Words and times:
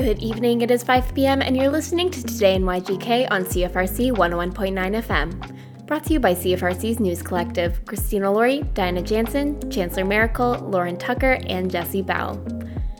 Good 0.00 0.22
evening, 0.22 0.62
it 0.62 0.70
is 0.70 0.82
5 0.82 1.14
p.m., 1.14 1.42
and 1.42 1.54
you're 1.54 1.68
listening 1.68 2.10
to 2.10 2.22
Today 2.22 2.54
in 2.54 2.62
YGK 2.62 3.30
on 3.30 3.44
CFRC 3.44 4.12
101.9 4.12 5.04
FM. 5.04 5.86
Brought 5.86 6.04
to 6.04 6.14
you 6.14 6.18
by 6.18 6.32
CFRC's 6.32 7.00
News 7.00 7.20
Collective 7.20 7.84
Christina 7.84 8.32
Laurie, 8.32 8.62
Diana 8.72 9.02
Jansen, 9.02 9.70
Chancellor 9.70 10.06
Miracle, 10.06 10.52
Lauren 10.70 10.96
Tucker, 10.96 11.38
and 11.48 11.70
Jesse 11.70 12.00
Bell. 12.00 12.42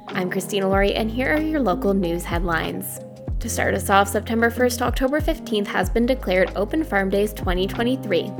I'm 0.09 0.31
Christina 0.31 0.69
Laurie, 0.69 0.95
and 0.95 1.11
here 1.11 1.35
are 1.35 1.41
your 1.41 1.61
local 1.61 1.95
news 1.95 2.23
headlines. 2.23 3.01
To 3.39 3.49
start 3.49 3.75
us 3.75 3.89
off, 3.89 4.07
September 4.07 4.51
1st 4.51 4.79
to 4.79 4.85
October 4.85 5.23
15th 5.23 5.69
has 5.69 5.89
been 5.89 6.05
declared 6.05 6.53
Open 6.55 6.85
Farm 6.85 7.09
Days 7.09 7.33
2023 7.33 8.31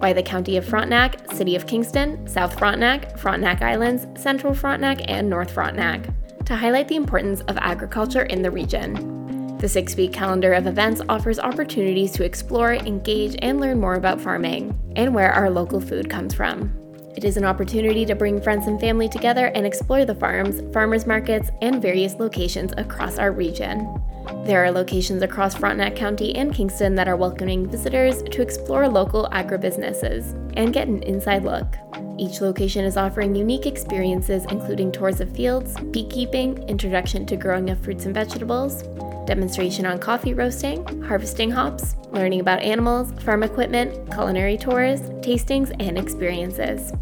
by 0.00 0.14
the 0.14 0.22
County 0.22 0.56
of 0.56 0.64
Frontenac, 0.64 1.30
City 1.32 1.54
of 1.54 1.66
Kingston, 1.66 2.26
South 2.26 2.58
Frontenac, 2.58 3.18
Frontenac 3.18 3.60
Islands, 3.60 4.06
Central 4.18 4.54
Frontenac, 4.54 5.02
and 5.06 5.28
North 5.28 5.50
Frontenac 5.50 6.08
to 6.50 6.56
highlight 6.56 6.88
the 6.88 6.96
importance 6.96 7.42
of 7.42 7.56
agriculture 7.58 8.24
in 8.24 8.42
the 8.42 8.50
region. 8.50 9.56
The 9.58 9.68
six 9.68 9.94
week 9.94 10.12
calendar 10.12 10.52
of 10.52 10.66
events 10.66 11.00
offers 11.08 11.38
opportunities 11.38 12.10
to 12.14 12.24
explore, 12.24 12.74
engage, 12.74 13.36
and 13.38 13.60
learn 13.60 13.78
more 13.78 13.94
about 13.94 14.20
farming 14.20 14.76
and 14.96 15.14
where 15.14 15.30
our 15.30 15.48
local 15.48 15.80
food 15.80 16.10
comes 16.10 16.34
from. 16.34 16.74
It 17.14 17.22
is 17.22 17.36
an 17.36 17.44
opportunity 17.44 18.04
to 18.04 18.16
bring 18.16 18.42
friends 18.42 18.66
and 18.66 18.80
family 18.80 19.08
together 19.08 19.52
and 19.54 19.64
explore 19.64 20.04
the 20.04 20.16
farms, 20.16 20.60
farmers 20.72 21.06
markets, 21.06 21.50
and 21.62 21.80
various 21.80 22.14
locations 22.14 22.72
across 22.76 23.16
our 23.16 23.30
region. 23.30 24.02
There 24.44 24.64
are 24.64 24.70
locations 24.70 25.22
across 25.22 25.54
Frontenac 25.54 25.94
County 25.94 26.34
and 26.34 26.52
Kingston 26.52 26.94
that 26.94 27.06
are 27.06 27.16
welcoming 27.16 27.68
visitors 27.68 28.22
to 28.22 28.42
explore 28.42 28.88
local 28.88 29.28
agribusinesses 29.32 30.32
and 30.56 30.72
get 30.72 30.88
an 30.88 31.02
inside 31.02 31.44
look. 31.44 31.76
Each 32.18 32.40
location 32.40 32.84
is 32.84 32.96
offering 32.96 33.34
unique 33.34 33.66
experiences, 33.66 34.46
including 34.50 34.92
tours 34.92 35.20
of 35.20 35.34
fields, 35.36 35.76
beekeeping, 35.90 36.58
introduction 36.68 37.26
to 37.26 37.36
growing 37.36 37.70
of 37.70 37.78
fruits 37.80 38.06
and 38.06 38.14
vegetables, 38.14 38.82
demonstration 39.26 39.86
on 39.86 39.98
coffee 39.98 40.34
roasting, 40.34 40.84
harvesting 41.02 41.50
hops, 41.50 41.94
learning 42.10 42.40
about 42.40 42.60
animals, 42.60 43.12
farm 43.22 43.42
equipment, 43.42 44.10
culinary 44.10 44.56
tours, 44.56 45.00
tastings, 45.22 45.70
and 45.78 45.98
experiences. 45.98 46.92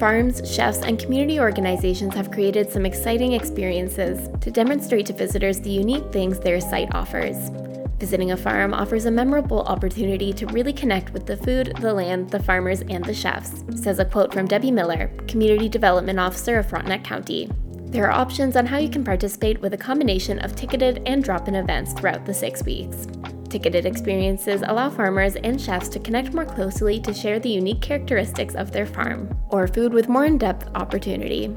Farms, 0.00 0.40
chefs, 0.50 0.78
and 0.78 0.98
community 0.98 1.38
organizations 1.38 2.14
have 2.14 2.30
created 2.30 2.72
some 2.72 2.86
exciting 2.86 3.34
experiences 3.34 4.30
to 4.40 4.50
demonstrate 4.50 5.04
to 5.04 5.12
visitors 5.12 5.60
the 5.60 5.68
unique 5.68 6.10
things 6.10 6.40
their 6.40 6.58
site 6.58 6.88
offers. 6.94 7.50
Visiting 7.98 8.32
a 8.32 8.36
farm 8.38 8.72
offers 8.72 9.04
a 9.04 9.10
memorable 9.10 9.60
opportunity 9.64 10.32
to 10.32 10.46
really 10.46 10.72
connect 10.72 11.12
with 11.12 11.26
the 11.26 11.36
food, 11.36 11.76
the 11.80 11.92
land, 11.92 12.30
the 12.30 12.42
farmers, 12.42 12.80
and 12.88 13.04
the 13.04 13.12
chefs, 13.12 13.62
says 13.74 13.98
a 13.98 14.06
quote 14.06 14.32
from 14.32 14.48
Debbie 14.48 14.70
Miller, 14.70 15.08
Community 15.28 15.68
Development 15.68 16.18
Officer 16.18 16.58
of 16.58 16.66
Frontenac 16.66 17.04
County. 17.04 17.50
There 17.90 18.06
are 18.06 18.18
options 18.18 18.56
on 18.56 18.64
how 18.64 18.78
you 18.78 18.88
can 18.88 19.04
participate 19.04 19.60
with 19.60 19.74
a 19.74 19.76
combination 19.76 20.38
of 20.38 20.56
ticketed 20.56 21.02
and 21.04 21.22
drop 21.22 21.46
in 21.46 21.54
events 21.54 21.92
throughout 21.92 22.24
the 22.24 22.32
six 22.32 22.64
weeks. 22.64 23.06
Ticketed 23.50 23.84
experiences 23.84 24.62
allow 24.64 24.88
farmers 24.88 25.34
and 25.34 25.60
chefs 25.60 25.88
to 25.88 25.98
connect 25.98 26.32
more 26.32 26.44
closely 26.44 27.00
to 27.00 27.12
share 27.12 27.40
the 27.40 27.48
unique 27.48 27.80
characteristics 27.80 28.54
of 28.54 28.70
their 28.70 28.86
farm, 28.86 29.28
or 29.48 29.66
food 29.66 29.92
with 29.92 30.08
more 30.08 30.24
in 30.24 30.38
depth 30.38 30.68
opportunity. 30.76 31.48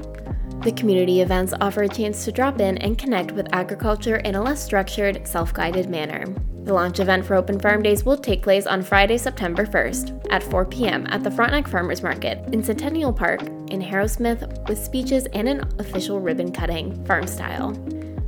The 0.64 0.72
community 0.72 1.20
events 1.20 1.54
offer 1.60 1.84
a 1.84 1.88
chance 1.88 2.24
to 2.24 2.32
drop 2.32 2.60
in 2.60 2.78
and 2.78 2.98
connect 2.98 3.30
with 3.30 3.46
agriculture 3.52 4.16
in 4.16 4.34
a 4.34 4.42
less 4.42 4.60
structured, 4.60 5.24
self 5.28 5.54
guided 5.54 5.88
manner. 5.88 6.24
The 6.64 6.74
launch 6.74 6.98
event 6.98 7.24
for 7.26 7.36
Open 7.36 7.60
Farm 7.60 7.80
Days 7.80 8.04
will 8.04 8.16
take 8.16 8.42
place 8.42 8.66
on 8.66 8.82
Friday, 8.82 9.16
September 9.16 9.64
1st 9.64 10.26
at 10.30 10.42
4 10.42 10.64
p.m. 10.64 11.06
at 11.10 11.22
the 11.22 11.30
Frontenac 11.30 11.68
Farmers 11.68 12.02
Market 12.02 12.52
in 12.52 12.64
Centennial 12.64 13.12
Park 13.12 13.42
in 13.42 13.80
Harrowsmith 13.80 14.68
with 14.68 14.82
speeches 14.82 15.26
and 15.26 15.48
an 15.48 15.60
official 15.78 16.18
ribbon 16.18 16.50
cutting, 16.50 17.04
farm 17.04 17.28
style. 17.28 17.70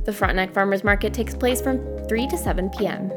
The 0.05 0.13
Frontenac 0.13 0.53
Farmers 0.53 0.85
Market 0.85 1.13
takes 1.13 1.35
place 1.35 1.61
from 1.61 1.79
3 2.07 2.27
to 2.27 2.37
7 2.37 2.69
p.m. 2.69 3.11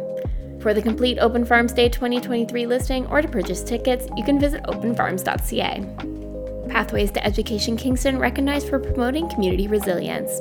For 0.60 0.75
the 0.75 0.82
complete 0.82 1.19
Open 1.19 1.47
Farms 1.47 1.72
Day 1.72 1.88
2023 1.88 2.66
listing 2.66 3.06
or 3.06 3.22
to 3.22 3.28
purchase 3.28 3.62
tickets, 3.62 4.06
you 4.15 4.22
can 4.22 4.38
visit 4.38 4.62
openfarms.ca. 4.65 6.69
Pathways 6.69 7.10
to 7.12 7.25
Education 7.25 7.78
Kingston 7.78 8.19
recognized 8.19 8.69
for 8.69 8.78
promoting 8.78 9.26
community 9.31 9.69
resilience. 9.69 10.38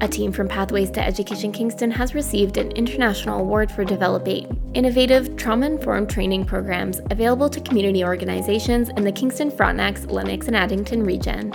A 0.00 0.08
team 0.08 0.32
from 0.32 0.48
Pathways 0.48 0.90
to 0.90 1.00
Education 1.00 1.52
Kingston 1.52 1.92
has 1.92 2.16
received 2.16 2.56
an 2.56 2.72
international 2.72 3.38
award 3.38 3.70
for 3.70 3.84
developing 3.84 4.60
innovative 4.74 5.36
trauma 5.36 5.66
informed 5.66 6.10
training 6.10 6.44
programs 6.44 7.00
available 7.12 7.48
to 7.48 7.60
community 7.60 8.04
organizations 8.04 8.88
in 8.88 9.04
the 9.04 9.12
Kingston, 9.12 9.52
Frontenac, 9.52 10.10
Lennox, 10.10 10.48
and 10.48 10.56
Addington 10.56 11.04
region. 11.04 11.52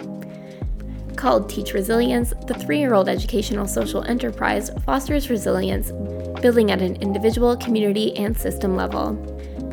Called 1.17 1.49
Teach 1.49 1.73
Resilience, 1.73 2.33
the 2.47 2.53
three 2.53 2.79
year 2.79 2.93
old 2.93 3.09
educational 3.09 3.67
social 3.67 4.05
enterprise 4.05 4.71
fosters 4.85 5.29
resilience, 5.29 5.91
building 6.41 6.71
at 6.71 6.81
an 6.81 6.95
individual, 6.97 7.55
community, 7.57 8.15
and 8.17 8.37
system 8.37 8.75
level. 8.75 9.13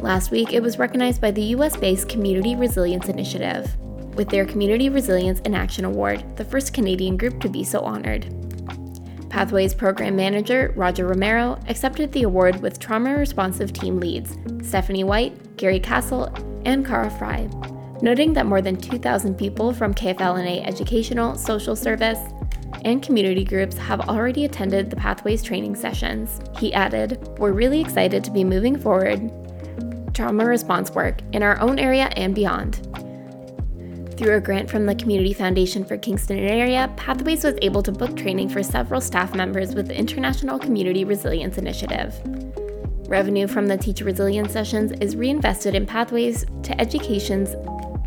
Last 0.02 0.30
week, 0.30 0.52
it 0.52 0.62
was 0.62 0.78
recognized 0.78 1.20
by 1.20 1.30
the 1.30 1.42
US 1.56 1.76
based 1.76 2.08
Community 2.08 2.54
Resilience 2.54 3.08
Initiative 3.08 3.76
with 4.14 4.28
their 4.28 4.46
Community 4.46 4.88
Resilience 4.88 5.40
in 5.40 5.54
Action 5.54 5.84
Award, 5.84 6.36
the 6.36 6.44
first 6.44 6.72
Canadian 6.72 7.16
group 7.16 7.40
to 7.40 7.48
be 7.48 7.62
so 7.62 7.80
honored. 7.80 8.26
Pathways 9.28 9.74
Program 9.74 10.16
Manager 10.16 10.72
Roger 10.76 11.06
Romero 11.06 11.58
accepted 11.68 12.10
the 12.12 12.22
award 12.22 12.62
with 12.62 12.78
trauma 12.78 13.16
responsive 13.16 13.72
team 13.72 14.00
leads 14.00 14.36
Stephanie 14.66 15.04
White, 15.04 15.56
Gary 15.58 15.78
Castle, 15.78 16.34
and 16.64 16.86
Cara 16.86 17.10
Fry, 17.10 17.48
noting 18.00 18.32
that 18.32 18.46
more 18.46 18.62
than 18.62 18.76
2,000 18.76 19.34
people 19.34 19.72
from 19.72 19.92
KFL&A 19.92 20.62
Educational, 20.62 21.36
Social 21.36 21.76
Service, 21.76 22.18
and 22.86 23.02
community 23.02 23.44
groups 23.44 23.76
have 23.76 24.08
already 24.08 24.44
attended 24.44 24.88
the 24.88 24.96
Pathways 24.96 25.42
training 25.42 25.74
sessions. 25.74 26.40
He 26.58 26.72
added, 26.72 27.18
We're 27.38 27.52
really 27.52 27.80
excited 27.80 28.22
to 28.24 28.30
be 28.30 28.44
moving 28.44 28.78
forward 28.78 29.30
trauma 30.14 30.46
response 30.46 30.90
work 30.92 31.20
in 31.34 31.42
our 31.42 31.60
own 31.60 31.78
area 31.78 32.04
and 32.16 32.34
beyond. 32.34 32.76
Through 34.16 34.36
a 34.36 34.40
grant 34.40 34.70
from 34.70 34.86
the 34.86 34.94
Community 34.94 35.34
Foundation 35.34 35.84
for 35.84 35.98
Kingston 35.98 36.38
Area, 36.38 36.90
Pathways 36.96 37.44
was 37.44 37.58
able 37.60 37.82
to 37.82 37.92
book 37.92 38.16
training 38.16 38.48
for 38.48 38.62
several 38.62 39.02
staff 39.02 39.34
members 39.34 39.74
with 39.74 39.88
the 39.88 39.98
International 39.98 40.58
Community 40.58 41.04
Resilience 41.04 41.58
Initiative. 41.58 42.14
Revenue 43.08 43.46
from 43.46 43.66
the 43.66 43.76
Teacher 43.76 44.06
Resilience 44.06 44.52
sessions 44.52 44.92
is 45.02 45.16
reinvested 45.16 45.74
in 45.74 45.84
Pathways 45.84 46.46
to 46.62 46.80
Education's 46.80 47.54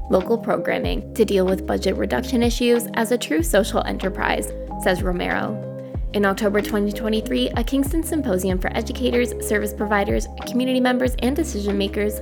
local 0.09 0.37
programming 0.37 1.13
to 1.13 1.23
deal 1.23 1.45
with 1.45 1.67
budget 1.67 1.95
reduction 1.95 2.41
issues 2.41 2.87
as 2.95 3.11
a 3.11 3.17
true 3.17 3.43
social 3.43 3.83
enterprise, 3.83 4.51
says 4.81 5.03
Romero. 5.03 5.65
In 6.13 6.25
October 6.25 6.61
2023, 6.61 7.49
a 7.49 7.63
Kingston 7.63 8.01
symposium 8.01 8.57
for 8.57 8.75
educators, 8.75 9.31
service 9.47 9.73
providers, 9.73 10.27
community 10.47 10.79
members, 10.79 11.15
and 11.19 11.35
decision 11.35 11.77
makers 11.77 12.19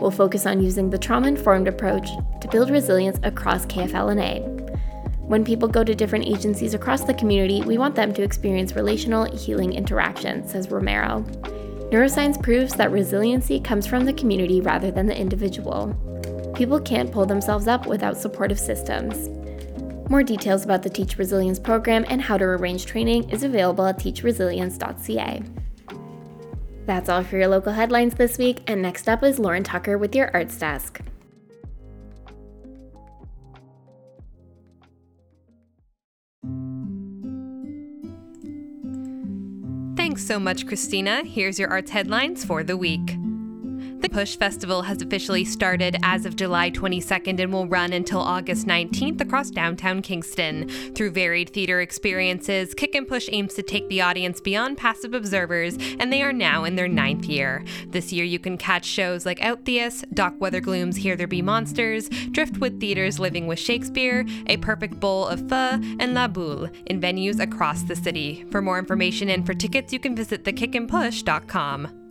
will 0.00 0.10
focus 0.10 0.44
on 0.44 0.62
using 0.62 0.90
the 0.90 0.98
trauma 0.98 1.28
informed 1.28 1.68
approach 1.68 2.08
to 2.40 2.48
build 2.48 2.70
resilience 2.70 3.18
across 3.22 3.64
KFL&A. 3.66 4.40
When 5.26 5.44
people 5.44 5.68
go 5.68 5.84
to 5.84 5.94
different 5.94 6.26
agencies 6.26 6.74
across 6.74 7.04
the 7.04 7.14
community, 7.14 7.62
we 7.62 7.78
want 7.78 7.94
them 7.94 8.12
to 8.14 8.22
experience 8.22 8.76
relational 8.76 9.24
healing 9.24 9.72
interaction, 9.72 10.46
says 10.46 10.70
Romero. 10.70 11.22
Neuroscience 11.90 12.42
proves 12.42 12.74
that 12.74 12.92
resiliency 12.92 13.60
comes 13.60 13.86
from 13.86 14.04
the 14.04 14.12
community 14.12 14.60
rather 14.60 14.90
than 14.90 15.06
the 15.06 15.18
individual. 15.18 15.94
People 16.54 16.80
can't 16.80 17.10
pull 17.12 17.24
themselves 17.24 17.66
up 17.66 17.86
without 17.86 18.16
supportive 18.16 18.58
systems. 18.58 19.28
More 20.08 20.22
details 20.22 20.64
about 20.64 20.82
the 20.82 20.88
Teach 20.88 21.18
Resilience 21.18 21.58
program 21.58 22.04
and 22.08 22.22
how 22.22 22.38
to 22.38 22.44
arrange 22.44 22.86
training 22.86 23.28
is 23.28 23.42
available 23.42 23.84
at 23.84 23.98
teachresilience.ca. 23.98 25.42
That's 26.86 27.10
all 27.10 27.22
for 27.22 27.36
your 27.36 27.48
local 27.48 27.72
headlines 27.72 28.14
this 28.14 28.38
week, 28.38 28.60
and 28.66 28.80
next 28.80 29.06
up 29.08 29.22
is 29.22 29.38
Lauren 29.38 29.62
Tucker 29.62 29.98
with 29.98 30.14
your 30.14 30.30
Arts 30.32 30.56
Desk. 30.58 31.02
Thanks 39.94 40.26
so 40.26 40.40
much, 40.40 40.66
Christina. 40.66 41.22
Here's 41.24 41.58
your 41.58 41.68
arts 41.68 41.90
headlines 41.90 42.42
for 42.42 42.64
the 42.64 42.78
week. 42.78 43.17
The 44.00 44.08
Push 44.08 44.36
Festival 44.36 44.82
has 44.82 45.02
officially 45.02 45.44
started 45.44 45.96
as 46.04 46.24
of 46.24 46.36
July 46.36 46.70
22nd 46.70 47.40
and 47.40 47.52
will 47.52 47.66
run 47.66 47.92
until 47.92 48.20
August 48.20 48.64
19th 48.64 49.20
across 49.20 49.50
downtown 49.50 50.02
Kingston. 50.02 50.68
Through 50.94 51.10
varied 51.10 51.50
theater 51.50 51.80
experiences, 51.80 52.74
Kick 52.74 52.94
and 52.94 53.08
Push 53.08 53.28
aims 53.32 53.54
to 53.54 53.62
take 53.62 53.88
the 53.88 54.00
audience 54.00 54.40
beyond 54.40 54.78
passive 54.78 55.14
observers, 55.14 55.76
and 55.98 56.12
they 56.12 56.22
are 56.22 56.32
now 56.32 56.62
in 56.62 56.76
their 56.76 56.86
ninth 56.86 57.24
year. 57.24 57.64
This 57.88 58.12
year, 58.12 58.24
you 58.24 58.38
can 58.38 58.56
catch 58.56 58.84
shows 58.84 59.26
like 59.26 59.40
Outtheus, 59.40 60.04
Doc 60.14 60.34
Weathergloom's 60.38 60.96
Here 60.96 61.16
There 61.16 61.26
Be 61.26 61.42
Monsters, 61.42 62.08
Driftwood 62.30 62.78
Theater's 62.78 63.18
Living 63.18 63.48
with 63.48 63.58
Shakespeare, 63.58 64.24
A 64.46 64.58
Perfect 64.58 65.00
Bowl 65.00 65.26
of 65.26 65.48
Pho, 65.48 65.80
and 65.98 66.14
La 66.14 66.28
Boule 66.28 66.70
in 66.86 67.00
venues 67.00 67.40
across 67.40 67.82
the 67.82 67.96
city. 67.96 68.44
For 68.52 68.62
more 68.62 68.78
information 68.78 69.28
and 69.28 69.44
for 69.44 69.54
tickets, 69.54 69.92
you 69.92 69.98
can 69.98 70.14
visit 70.14 70.44
thekickandpush.com. 70.44 72.07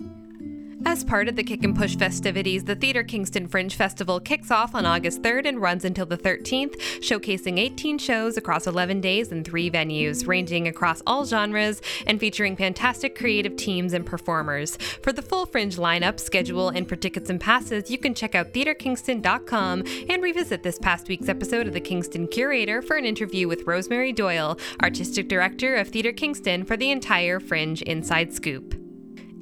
As 0.90 1.04
part 1.04 1.28
of 1.28 1.36
the 1.36 1.44
Kick 1.44 1.66
and 1.66 1.76
Push 1.76 1.98
festivities, 1.98 2.64
the 2.64 2.74
Theatre 2.74 3.04
Kingston 3.04 3.50
Fringe 3.50 3.76
Festival 3.76 4.22
kicks 4.22 4.50
off 4.50 4.74
on 4.74 4.86
August 4.86 5.22
3rd 5.22 5.46
and 5.46 5.62
runs 5.62 5.84
until 5.84 6.06
the 6.06 6.18
13th, 6.18 6.78
showcasing 7.02 7.60
18 7.60 7.98
shows 7.98 8.38
across 8.38 8.68
11 8.68 9.02
days 9.02 9.34
in 9.34 9.44
three 9.44 9.70
venues, 9.70 10.26
ranging 10.26 10.66
across 10.66 11.02
all 11.06 11.26
genres 11.26 11.82
and 12.06 12.22
featuring 12.22 12.56
fantastic 12.56 13.18
creative 13.18 13.58
teams 13.58 13.92
and 13.92 14.06
performers. 14.06 14.78
For 15.04 15.12
the 15.12 15.22
full 15.22 15.46
Fringe 15.46 15.76
lineup, 15.76 16.22
schedule, 16.22 16.70
and 16.70 16.88
for 16.88 16.96
tickets 16.96 17.30
and 17.30 17.42
passes, 17.42 17.92
you 17.92 17.98
can 17.98 18.14
check 18.14 18.34
out 18.34 18.54
theatrekingston.com 18.54 19.84
and 20.10 20.24
revisit 20.24 20.64
this 20.64 20.80
past 20.80 21.10
week's 21.10 21.28
episode 21.28 21.68
of 21.68 21.74
The 21.74 21.82
Kingston 21.82 22.30
Curator 22.30 22.82
for 22.82 22.96
an 22.96 23.04
interview 23.04 23.50
with 23.50 23.68
Rosemary 23.68 24.14
Doyle, 24.14 24.58
Artistic 24.82 25.28
Director 25.28 25.76
of 25.76 25.90
Theatre 25.90 26.14
Kingston, 26.14 26.64
for 26.64 26.78
the 26.78 26.92
entire 26.92 27.42
Fringe 27.42 27.82
Inside 27.82 28.34
Scoop. 28.34 28.87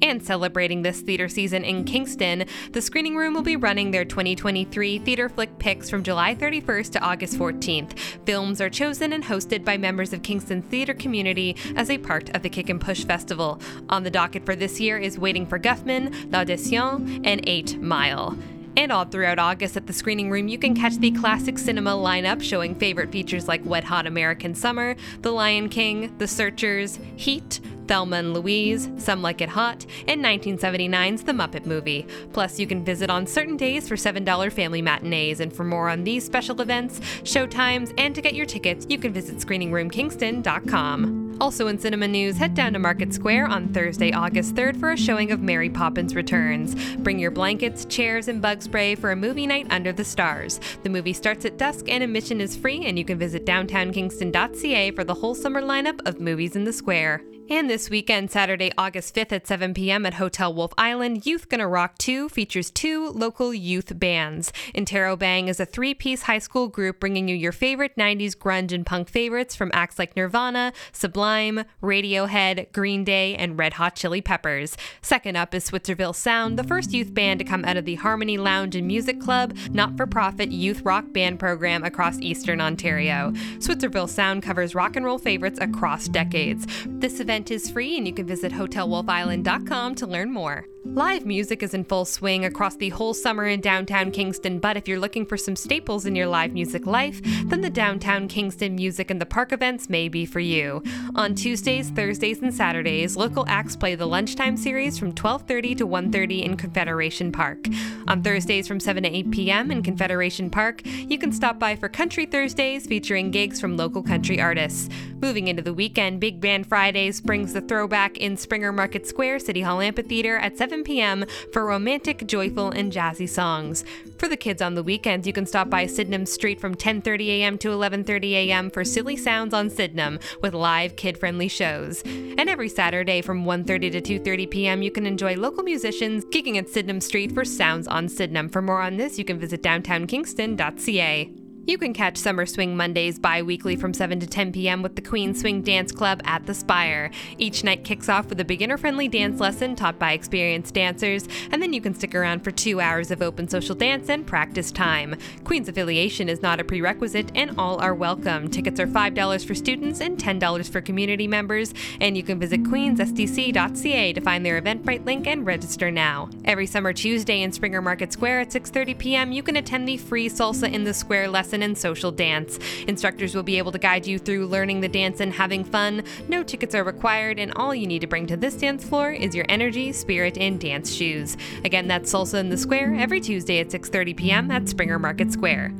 And 0.02 0.24
celebrating 0.24 0.82
this 0.82 1.02
theater 1.02 1.28
season 1.28 1.64
in 1.64 1.84
Kingston, 1.84 2.46
the 2.72 2.82
Screening 2.82 3.16
Room 3.16 3.34
will 3.34 3.42
be 3.42 3.56
running 3.56 3.92
their 3.92 4.06
2023 4.06 5.00
Theater 5.00 5.30
Flick 5.30 5.58
Picks 5.58 5.90
from 5.90 6.04
July 6.04 6.36
31st 6.36 6.92
to 6.92 7.00
August 7.00 7.38
14th. 7.38 7.98
Films 8.26 8.62
are 8.62 8.70
chosen 8.70 9.14
and 9.14 9.24
hosted 9.24 9.64
by 9.64 9.78
members 9.78 10.14
of 10.14 10.22
Kingston's 10.22 10.66
theater 10.66 10.94
community 10.94 11.56
as 11.76 11.90
a 11.90 11.98
part 11.98 12.36
of 12.36 12.42
the 12.42 12.50
Kick 12.50 12.70
and 12.70 12.82
Push 12.82 13.06
Festival. 13.06 13.60
On 13.90 14.04
the 14.04 14.12
docket 14.12 14.46
for 14.46 14.56
this 14.56 14.80
year 14.80 14.98
is 14.98 15.18
Waiting 15.18 15.46
for 15.46 15.60
Guffman, 15.60 16.32
L'Audition, 16.32 17.26
and 17.26 17.42
8 17.48 17.82
Mile. 17.82 18.38
And 18.78 18.92
all 18.92 19.06
throughout 19.06 19.40
August 19.40 19.78
at 19.78 19.88
the 19.88 19.94
screening 19.94 20.30
room, 20.30 20.50
you 20.50 20.58
can 20.58 20.76
catch 20.76 20.98
the 20.98 21.12
classic 21.12 21.58
cinema 21.58 21.92
lineup 21.92 22.42
showing 22.42 22.76
favorite 22.76 23.10
features 23.10 23.48
like 23.48 23.66
Wet 23.66 23.86
Hot 23.86 24.06
American 24.06 24.54
Summer, 24.54 24.96
The 25.22 25.32
Lion 25.32 25.70
King, 25.70 26.18
The 26.18 26.28
Searchers, 26.28 27.00
Heat, 27.16 27.62
Thelma 27.88 28.18
and 28.18 28.34
Louise, 28.34 28.90
Some 28.98 29.22
Like 29.22 29.42
It 29.42 29.50
Hot, 29.50 29.86
and 30.08 30.24
1979's 30.24 31.24
The 31.24 31.32
Muppet 31.32 31.66
Movie. 31.66 32.08
Plus, 32.34 32.60
you 32.60 32.68
can 32.68 32.84
visit 32.84 33.10
on 33.10 33.26
certain 33.26 33.58
days 33.58 33.88
for 33.88 33.96
$7 33.96 34.52
family 34.52 34.82
matinees. 34.82 35.40
And 35.40 35.54
for 35.54 35.64
more 35.64 35.90
on 35.90 36.04
these 36.04 36.26
special 36.26 36.62
events, 36.62 37.00
showtimes, 37.24 37.94
and 37.98 38.14
to 38.16 38.22
get 38.22 38.36
your 38.36 38.46
tickets, 38.46 38.86
you 38.90 38.98
can 38.98 39.14
visit 39.14 39.38
screeningroomkingston.com. 39.38 41.26
Also 41.42 41.68
in 41.68 41.78
cinema 41.78 42.08
news, 42.08 42.38
head 42.38 42.54
down 42.54 42.72
to 42.74 42.80
Market 42.80 43.14
Square 43.14 43.48
on 43.48 43.74
Thursday, 43.74 44.14
August 44.14 44.56
3rd 44.56 44.80
for 44.80 44.92
a 44.92 44.98
showing 44.98 45.32
of 45.32 45.42
Mary 45.42 45.70
Poppins 45.70 46.16
Returns. 46.16 46.76
Bring 46.98 47.20
your 47.20 47.32
blankets, 47.32 47.84
chairs, 47.86 48.30
and 48.30 48.42
bug 48.42 48.62
spray 48.62 48.96
for 48.96 49.12
a 49.12 49.16
movie 49.16 49.46
night 49.46 49.68
under 49.70 49.92
the 49.92 50.06
stars. 50.06 50.62
The 50.84 50.90
movie 50.90 51.14
starts 51.14 51.44
at 51.46 51.58
dusk 51.58 51.90
and 51.90 52.04
admission 52.04 52.40
is 52.40 52.56
free, 52.56 52.86
and 52.86 52.98
you 52.98 53.04
can 53.04 53.20
visit 53.20 53.46
downtownkingston.ca 53.46 54.92
for 54.92 55.04
the 55.04 55.14
whole 55.14 55.36
summer 55.36 55.62
lineup 55.62 56.00
of 56.08 56.22
movies 56.22 56.56
in 56.56 56.64
the 56.64 56.74
square. 56.74 57.22
And 57.48 57.70
this 57.70 57.92
weekend, 57.92 58.32
Saturday, 58.32 58.72
August 58.76 59.14
5th 59.14 59.32
at 59.32 59.46
7 59.46 59.76
p.m. 59.76 60.04
at 60.08 60.16
Hotel 60.16 60.52
Wolf 60.52 60.74
Island, 60.80 61.28
Youth 61.28 61.48
Gonna 61.48 61.68
Rock 61.68 61.96
2 62.00 62.28
features 62.30 62.72
two 62.72 63.10
local 63.10 63.54
youth 63.54 64.00
bands. 64.00 64.52
Interrobang 64.74 65.48
is 65.48 65.60
a 65.60 65.66
three 65.66 65.94
piece 65.94 66.24
high 66.24 66.40
school 66.40 66.68
group 66.68 67.00
bringing 67.00 67.28
you 67.28 67.36
your 67.36 67.52
favorite 67.52 67.96
90s 67.98 68.36
grunge 68.36 68.72
and 68.72 68.84
punk 68.84 69.10
favorites 69.10 69.56
from 69.56 69.70
acts 69.76 70.00
like 70.00 70.16
Nirvana, 70.16 70.74
Sublime, 70.92 71.66
Radiohead, 71.84 72.72
Green 72.72 73.04
Day, 73.04 73.36
and 73.36 73.60
Red 73.60 73.74
Hot 73.74 73.96
Chili 73.96 74.22
Peppers. 74.22 74.76
Second 75.04 75.36
up 75.36 75.54
is 75.54 75.66
Switzerville 75.66 76.14
Sound, 76.14 76.58
the 76.58 76.64
first 76.64 76.94
youth 76.94 77.14
band 77.14 77.38
to 77.38 77.46
come 77.46 77.64
out 77.64 77.78
of 77.78 77.86
the 77.86 77.96
Harmony 77.96 78.40
Lounge 78.40 78.76
and 78.76 78.88
Music 78.88 79.22
Club, 79.22 79.56
not 79.70 79.96
for 79.98 80.08
profit 80.08 80.52
youth 80.52 80.82
rock 80.82 81.14
band 81.14 81.40
program 81.40 81.84
across 81.84 82.18
Eastern 82.22 82.60
Ontario. 82.60 83.34
Switzerville 83.60 84.08
Sound 84.08 84.42
covers 84.42 84.74
rock 84.74 84.96
and 84.96 85.06
roll 85.06 85.20
favorites 85.20 85.60
across 85.62 86.08
decades. 86.08 86.66
This 86.88 87.20
event 87.20 87.35
event 87.36 87.52
is 87.52 87.70
free 87.70 87.98
and 87.98 88.08
you 88.08 88.14
can 88.14 88.26
visit 88.26 88.54
hotelwolfisland.com 88.54 89.96
to 89.96 90.08
learn 90.08 90.32
more. 90.32 90.66
Live 90.88 91.26
music 91.26 91.64
is 91.64 91.74
in 91.74 91.84
full 91.84 92.06
swing 92.06 92.46
across 92.46 92.76
the 92.76 92.90
whole 92.90 93.16
summer 93.16 93.46
in 93.46 93.60
downtown 93.60 94.12
Kingston, 94.12 94.60
but 94.60 94.78
if 94.78 94.88
you're 94.88 95.00
looking 95.00 95.26
for 95.26 95.36
some 95.36 95.56
staples 95.56 96.06
in 96.06 96.16
your 96.16 96.28
live 96.28 96.54
music 96.54 96.86
life, 96.86 97.20
then 97.46 97.62
the 97.62 97.72
downtown 97.72 98.28
Kingston 98.28 98.76
Music 98.76 99.10
in 99.10 99.18
the 99.18 99.26
Park 99.26 99.52
events 99.52 99.90
may 99.90 100.08
be 100.08 100.28
for 100.28 100.40
you. 100.40 100.84
On 101.16 101.34
Tuesdays, 101.34 101.90
Thursdays, 101.90 102.40
and 102.44 102.54
Saturdays, 102.54 103.18
local 103.18 103.46
acts 103.48 103.76
play 103.76 103.96
the 103.96 104.06
lunchtime 104.06 104.56
series 104.56 105.00
from 105.00 105.12
12:30 105.12 105.74
to 105.76 105.88
1:30 105.88 106.44
in 106.44 106.56
Confederation 106.56 107.32
Park. 107.32 107.66
On 108.08 108.22
Thursdays 108.22 108.68
from 108.68 108.80
7 108.80 109.02
to 109.02 109.10
8 109.10 109.32
p.m. 109.32 109.72
in 109.72 109.82
Confederation 109.82 110.52
Park, 110.52 110.84
you 110.86 111.18
can 111.18 111.32
stop 111.32 111.58
by 111.58 111.76
for 111.76 111.90
Country 111.90 112.28
Thursdays 112.28 112.86
featuring 112.86 113.32
gigs 113.32 113.60
from 113.60 113.76
local 113.76 114.04
country 114.04 114.40
artists. 114.40 114.88
Moving 115.20 115.48
into 115.48 115.64
the 115.64 115.74
weekend, 115.74 116.20
Big 116.20 116.40
Band 116.40 116.68
Fridays 116.68 117.22
brings 117.22 117.54
the 117.54 117.62
throwback 117.62 118.18
in 118.18 118.38
Springer 118.38 118.72
Market 118.72 119.08
Square 119.08 119.40
City 119.40 119.62
Hall 119.62 119.82
Amphitheater 119.82 120.38
at 120.38 120.56
7 120.56 120.75
p.m. 120.84 121.26
for 121.52 121.66
romantic, 121.66 122.28
joyful, 122.28 122.70
and 122.72 122.92
jazzy 122.92 123.30
songs. 123.30 123.84
For 124.18 124.28
the 124.28 124.38
kids 124.38 124.62
on 124.62 124.76
the 124.76 124.84
weekends, 124.84 125.28
you 125.28 125.34
can 125.34 125.46
stop 125.46 125.70
by 125.70 125.86
Sydenham 125.86 126.26
Street 126.26 126.60
from 126.60 126.76
10:30 126.76 127.28
a.m. 127.28 127.58
to 127.60 127.70
11:30 127.70 128.32
a.m. 128.32 128.70
for 128.70 128.84
Silly 128.84 129.16
Sounds 129.16 129.54
on 129.54 129.70
Sydenham 129.70 130.20
with 130.42 130.54
live 130.54 130.96
kid-friendly 130.96 131.48
shows. 131.48 132.02
And 132.04 132.50
every 132.50 132.70
Saturday 132.70 133.22
from 133.22 133.46
1:30 133.46 133.92
to 133.92 134.02
2:30 134.02 134.50
p.m. 134.50 134.82
you 134.82 134.92
can 134.92 135.06
enjoy 135.06 135.36
local 135.36 135.64
musicians 135.64 136.26
gigging 136.26 136.58
at 136.58 136.70
Sydenham 136.70 137.02
Street 137.02 137.34
for 137.34 137.46
Sounds 137.46 137.88
on 137.88 138.10
Sydenham. 138.10 138.50
For 138.50 138.62
more 138.62 138.82
on 138.82 138.98
this, 138.98 139.18
you 139.18 139.26
can 139.26 139.40
visit 139.40 139.62
downtownkingston.ca. 139.62 141.45
You 141.68 141.80
can 141.80 141.94
catch 141.94 142.18
Summer 142.18 142.46
Swing 142.46 142.78
Mondays 142.78 143.18
bi 143.18 143.42
weekly 143.42 143.76
from 143.76 143.92
7 143.92 144.20
to 144.20 144.28
10 144.28 144.52
p.m. 144.52 144.84
with 144.84 144.96
the 144.96 145.02
Queen 145.02 145.34
Swing 145.34 145.64
Dance 145.64 145.92
Club 145.92 146.22
at 146.24 146.46
the 146.46 146.54
Spire. 146.54 147.10
Each 147.40 147.64
night 147.64 147.84
kicks 147.84 148.08
off 148.08 148.30
with 148.30 148.40
a 148.40 148.46
beginner 148.46 148.78
friendly 148.78 149.08
dance 149.08 149.40
lesson 149.40 149.76
taught 149.76 149.98
by 149.98 150.12
experienced 150.12 150.76
dancers, 150.76 151.28
and 151.50 151.64
then 151.64 151.74
you 151.74 151.82
can 151.82 151.96
stick 151.96 152.14
around 152.14 152.44
for 152.44 152.52
two 152.52 152.80
hours 152.80 153.10
of 153.10 153.24
open 153.24 153.48
social 153.48 153.74
dance 153.74 154.10
and 154.10 154.28
practice 154.28 154.72
time. 154.72 155.16
Queen's 155.44 155.68
affiliation 155.68 156.30
is 156.30 156.44
not 156.44 156.60
a 156.60 156.64
prerequisite, 156.64 157.32
and 157.34 157.58
all 157.58 157.82
are 157.82 157.96
welcome. 157.96 158.48
Tickets 158.48 158.80
are 158.80 158.86
$5 158.86 159.48
for 159.48 159.56
students 159.56 160.02
and 160.02 160.20
$10 160.20 160.70
for 160.70 160.82
community 160.82 161.28
members, 161.28 161.74
and 162.00 162.16
you 162.16 162.22
can 162.22 162.40
visit 162.40 162.62
queensstc.ca 162.62 164.14
to 164.14 164.22
find 164.22 164.46
their 164.46 164.62
Eventbrite 164.62 165.04
link 165.04 165.26
and 165.26 165.48
register 165.48 165.90
now. 165.90 166.30
Every 166.44 166.68
summer 166.68 166.94
Tuesday 166.94 167.42
in 167.42 167.52
Springer 167.52 167.82
Market 167.82 168.14
Square 168.14 168.42
at 168.42 168.50
6:30 168.50 169.00
p.m., 169.00 169.32
you 169.32 169.42
can 169.42 169.56
attend 169.56 169.88
the 169.88 169.98
free 169.98 170.30
Salsa 170.30 170.72
in 170.72 170.84
the 170.84 170.94
Square 170.94 171.30
lesson 171.30 171.55
lesson 171.56 171.64
and 171.64 171.78
social 171.78 172.12
dance. 172.12 172.60
Instructors 172.88 173.34
will 173.34 173.44
be 173.44 173.58
able 173.58 173.72
to 173.72 173.80
guide 173.80 174.06
you 174.06 174.20
through 174.20 174.48
learning 174.48 174.82
the 174.82 174.90
dance 174.90 175.22
and 175.22 175.32
having 175.32 175.64
fun. 175.64 176.04
No 176.28 176.44
tickets 176.44 176.76
are 176.76 176.84
required, 176.84 177.40
and 177.40 177.54
all 177.56 177.74
you 177.74 177.88
need 177.88 178.02
to 178.02 178.08
bring 178.08 178.28
to 178.28 178.38
this 178.38 178.56
dance 178.56 178.84
floor 178.84 179.12
is 179.12 179.34
your 179.34 179.46
energy, 179.48 179.94
spirit, 179.94 180.38
and 180.38 180.60
dance 180.60 180.94
shoes. 180.94 181.38
Again, 181.64 181.88
that's 181.88 182.12
Salsa 182.12 182.40
in 182.40 182.50
the 182.50 182.58
Square 182.58 182.96
every 182.96 183.22
Tuesday 183.22 183.60
at 183.60 183.70
6:30 183.70 184.18
p.m. 184.18 184.52
at 184.52 184.68
Springer 184.68 185.00
Market 185.00 185.32
Square. 185.32 185.72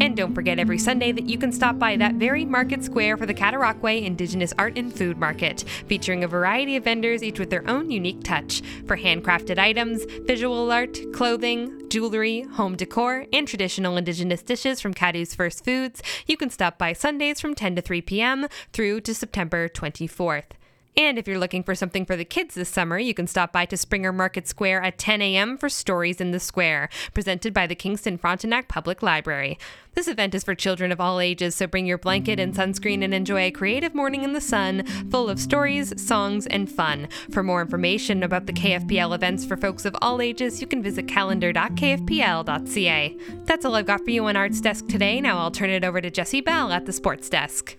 And 0.00 0.16
don't 0.16 0.34
forget 0.34 0.58
every 0.58 0.78
Sunday 0.78 1.12
that 1.12 1.28
you 1.28 1.38
can 1.38 1.52
stop 1.52 1.78
by 1.78 1.96
that 1.96 2.14
very 2.14 2.44
market 2.44 2.84
square 2.84 3.16
for 3.16 3.26
the 3.26 3.34
Cataraqui 3.34 4.04
Indigenous 4.04 4.52
Art 4.58 4.76
and 4.78 4.92
Food 4.92 5.18
Market, 5.18 5.64
featuring 5.86 6.24
a 6.24 6.28
variety 6.28 6.76
of 6.76 6.84
vendors, 6.84 7.22
each 7.22 7.38
with 7.38 7.50
their 7.50 7.68
own 7.68 7.90
unique 7.90 8.22
touch. 8.22 8.62
For 8.86 8.96
handcrafted 8.96 9.58
items, 9.58 10.04
visual 10.22 10.70
art, 10.70 10.98
clothing, 11.12 11.88
jewelry, 11.88 12.42
home 12.42 12.76
decor, 12.76 13.26
and 13.32 13.46
traditional 13.46 13.96
Indigenous 13.96 14.42
dishes 14.42 14.80
from 14.80 14.94
Caddo's 14.94 15.34
First 15.34 15.64
Foods, 15.64 16.02
you 16.26 16.36
can 16.36 16.50
stop 16.50 16.78
by 16.78 16.92
Sundays 16.92 17.40
from 17.40 17.54
10 17.54 17.76
to 17.76 17.82
3 17.82 18.00
p.m. 18.02 18.46
through 18.72 19.00
to 19.02 19.14
September 19.14 19.68
24th. 19.68 20.52
And 20.96 21.18
if 21.18 21.26
you're 21.26 21.38
looking 21.38 21.62
for 21.62 21.74
something 21.74 22.04
for 22.04 22.16
the 22.16 22.24
kids 22.24 22.54
this 22.54 22.68
summer, 22.68 22.98
you 22.98 23.14
can 23.14 23.26
stop 23.26 23.50
by 23.50 23.64
to 23.66 23.78
Springer 23.78 24.12
Market 24.12 24.46
Square 24.46 24.82
at 24.82 24.98
10 24.98 25.22
a.m. 25.22 25.56
for 25.56 25.70
Stories 25.70 26.20
in 26.20 26.32
the 26.32 26.40
Square, 26.40 26.90
presented 27.14 27.54
by 27.54 27.66
the 27.66 27.74
Kingston 27.74 28.18
Frontenac 28.18 28.68
Public 28.68 29.02
Library. 29.02 29.58
This 29.94 30.06
event 30.06 30.34
is 30.34 30.44
for 30.44 30.54
children 30.54 30.92
of 30.92 31.00
all 31.00 31.18
ages, 31.18 31.54
so 31.54 31.66
bring 31.66 31.86
your 31.86 31.96
blanket 31.96 32.38
and 32.38 32.52
sunscreen 32.54 33.02
and 33.02 33.14
enjoy 33.14 33.40
a 33.42 33.50
creative 33.50 33.94
morning 33.94 34.22
in 34.22 34.34
the 34.34 34.40
sun 34.40 34.84
full 35.10 35.30
of 35.30 35.40
stories, 35.40 35.98
songs, 36.02 36.46
and 36.46 36.70
fun. 36.70 37.08
For 37.30 37.42
more 37.42 37.62
information 37.62 38.22
about 38.22 38.44
the 38.46 38.52
KFPL 38.52 39.14
events 39.14 39.46
for 39.46 39.56
folks 39.56 39.86
of 39.86 39.96
all 40.02 40.20
ages, 40.20 40.60
you 40.60 40.66
can 40.66 40.82
visit 40.82 41.08
calendar.kfpl.ca. 41.08 43.16
That's 43.44 43.64
all 43.64 43.74
I've 43.74 43.86
got 43.86 44.04
for 44.04 44.10
you 44.10 44.26
on 44.26 44.36
Arts 44.36 44.60
Desk 44.60 44.86
today. 44.88 45.22
Now 45.22 45.38
I'll 45.38 45.50
turn 45.50 45.70
it 45.70 45.84
over 45.84 46.02
to 46.02 46.10
Jesse 46.10 46.42
Bell 46.42 46.70
at 46.70 46.84
the 46.86 46.92
Sports 46.92 47.30
Desk. 47.30 47.76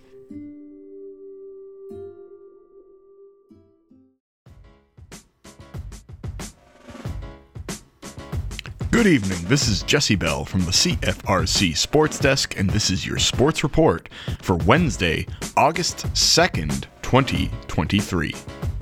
Good 9.04 9.22
evening. 9.22 9.44
This 9.48 9.68
is 9.68 9.82
Jesse 9.82 10.14
Bell 10.14 10.46
from 10.46 10.62
the 10.62 10.70
CFRC 10.70 11.76
Sports 11.76 12.18
Desk, 12.18 12.58
and 12.58 12.70
this 12.70 12.88
is 12.88 13.06
your 13.06 13.18
sports 13.18 13.62
report 13.62 14.08
for 14.40 14.56
Wednesday, 14.56 15.26
August 15.58 16.06
2nd, 16.14 16.86
2023. 17.02 18.34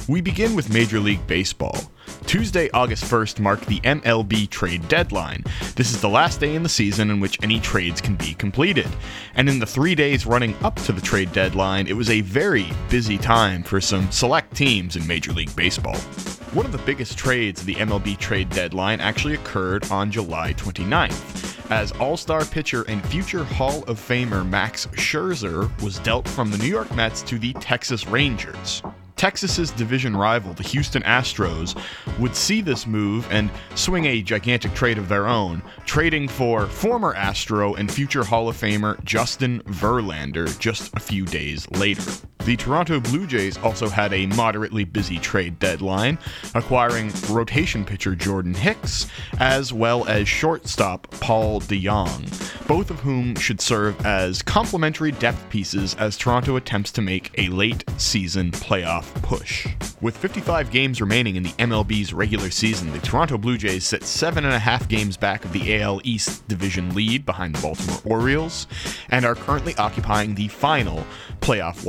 We 0.08 0.20
begin 0.20 0.54
with 0.54 0.72
Major 0.72 1.00
League 1.00 1.26
Baseball. 1.26 1.76
Tuesday, 2.24 2.70
August 2.70 3.02
1st, 3.02 3.40
marked 3.40 3.66
the 3.66 3.80
MLB 3.80 4.48
trade 4.48 4.86
deadline. 4.86 5.42
This 5.74 5.90
is 5.90 6.00
the 6.00 6.08
last 6.08 6.38
day 6.38 6.54
in 6.54 6.62
the 6.62 6.68
season 6.68 7.10
in 7.10 7.18
which 7.18 7.42
any 7.42 7.58
trades 7.58 8.00
can 8.00 8.14
be 8.14 8.34
completed. 8.34 8.86
And 9.34 9.48
in 9.48 9.58
the 9.58 9.66
three 9.66 9.96
days 9.96 10.24
running 10.24 10.54
up 10.62 10.76
to 10.82 10.92
the 10.92 11.00
trade 11.00 11.32
deadline, 11.32 11.88
it 11.88 11.96
was 11.96 12.10
a 12.10 12.20
very 12.20 12.68
busy 12.88 13.18
time 13.18 13.64
for 13.64 13.80
some 13.80 14.08
select 14.12 14.54
teams 14.54 14.94
in 14.94 15.04
Major 15.04 15.32
League 15.32 15.56
Baseball. 15.56 15.98
One 16.52 16.66
of 16.66 16.72
the 16.72 16.78
biggest 16.78 17.16
trades 17.16 17.60
of 17.60 17.66
the 17.66 17.76
MLB 17.76 18.18
trade 18.18 18.50
deadline 18.50 19.00
actually 19.00 19.32
occurred 19.32 19.90
on 19.90 20.10
July 20.10 20.52
29th, 20.52 21.70
as 21.70 21.92
All 21.92 22.18
Star 22.18 22.44
pitcher 22.44 22.82
and 22.88 23.02
future 23.06 23.42
Hall 23.42 23.82
of 23.84 23.98
Famer 23.98 24.46
Max 24.46 24.86
Scherzer 24.88 25.70
was 25.80 25.98
dealt 26.00 26.28
from 26.28 26.50
the 26.50 26.58
New 26.58 26.66
York 26.66 26.94
Mets 26.94 27.22
to 27.22 27.38
the 27.38 27.54
Texas 27.54 28.06
Rangers. 28.06 28.82
Texas's 29.16 29.70
division 29.70 30.14
rival, 30.14 30.52
the 30.52 30.62
Houston 30.64 31.00
Astros, 31.04 31.74
would 32.18 32.36
see 32.36 32.60
this 32.60 32.86
move 32.86 33.26
and 33.30 33.50
swing 33.74 34.04
a 34.04 34.20
gigantic 34.20 34.74
trade 34.74 34.98
of 34.98 35.08
their 35.08 35.26
own, 35.28 35.62
trading 35.86 36.28
for 36.28 36.66
former 36.66 37.14
Astro 37.14 37.72
and 37.76 37.90
future 37.90 38.24
Hall 38.24 38.50
of 38.50 38.56
Famer 38.58 39.02
Justin 39.04 39.62
Verlander 39.68 40.58
just 40.58 40.94
a 40.94 41.00
few 41.00 41.24
days 41.24 41.70
later. 41.70 42.02
The 42.44 42.56
Toronto 42.56 42.98
Blue 42.98 43.28
Jays 43.28 43.56
also 43.58 43.88
had 43.88 44.12
a 44.12 44.26
moderately 44.26 44.82
busy 44.82 45.18
trade 45.18 45.60
deadline, 45.60 46.18
acquiring 46.56 47.12
rotation 47.30 47.84
pitcher 47.84 48.16
Jordan 48.16 48.52
Hicks, 48.52 49.06
as 49.38 49.72
well 49.72 50.04
as 50.08 50.26
shortstop 50.26 51.08
Paul 51.20 51.60
DeJong, 51.60 52.66
both 52.66 52.90
of 52.90 52.98
whom 52.98 53.36
should 53.36 53.60
serve 53.60 54.04
as 54.04 54.42
complementary 54.42 55.12
depth 55.12 55.48
pieces 55.50 55.94
as 55.94 56.16
Toronto 56.16 56.56
attempts 56.56 56.90
to 56.92 57.00
make 57.00 57.30
a 57.38 57.46
late 57.48 57.84
season 57.96 58.50
playoff 58.50 59.04
push. 59.22 59.68
With 60.00 60.16
55 60.16 60.72
games 60.72 61.00
remaining 61.00 61.36
in 61.36 61.44
the 61.44 61.50
MLB's 61.50 62.12
regular 62.12 62.50
season, 62.50 62.90
the 62.90 62.98
Toronto 62.98 63.38
Blue 63.38 63.56
Jays 63.56 63.84
sit 63.86 64.02
seven 64.02 64.44
and 64.44 64.52
a 64.52 64.58
half 64.58 64.88
games 64.88 65.16
back 65.16 65.44
of 65.44 65.52
the 65.52 65.80
AL 65.80 66.00
East 66.02 66.46
division 66.48 66.92
lead 66.92 67.24
behind 67.24 67.54
the 67.54 67.62
Baltimore 67.62 68.00
Orioles, 68.04 68.66
and 69.10 69.24
are 69.24 69.36
currently 69.36 69.76
occupying 69.76 70.34
the 70.34 70.48
final 70.48 71.06
playoff 71.40 71.86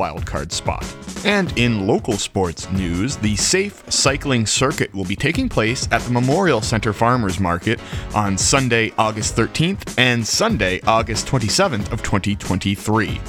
spot. 0.52 0.86
And 1.26 1.58
in 1.58 1.88
local 1.88 2.14
sports 2.14 2.70
news, 2.72 3.16
the 3.18 3.36
Safe 3.36 3.84
Cycling 3.92 4.46
Circuit 4.46 4.94
will 4.94 5.06
be 5.06 5.16
taking 5.16 5.48
place 5.48 5.88
at 5.92 6.02
the 6.02 6.12
Memorial 6.12 6.62
Center 6.62 6.94
Farmers 6.94 7.40
Market 7.40 7.80
on 8.14 8.38
Sunday, 8.38 8.92
August 8.98 9.36
13th 9.36 9.98
and 9.98 10.26
Sunday, 10.26 10.82
August 10.82 11.28
27th 11.28 11.92
of 11.92 12.04
2023. 12.04 13.20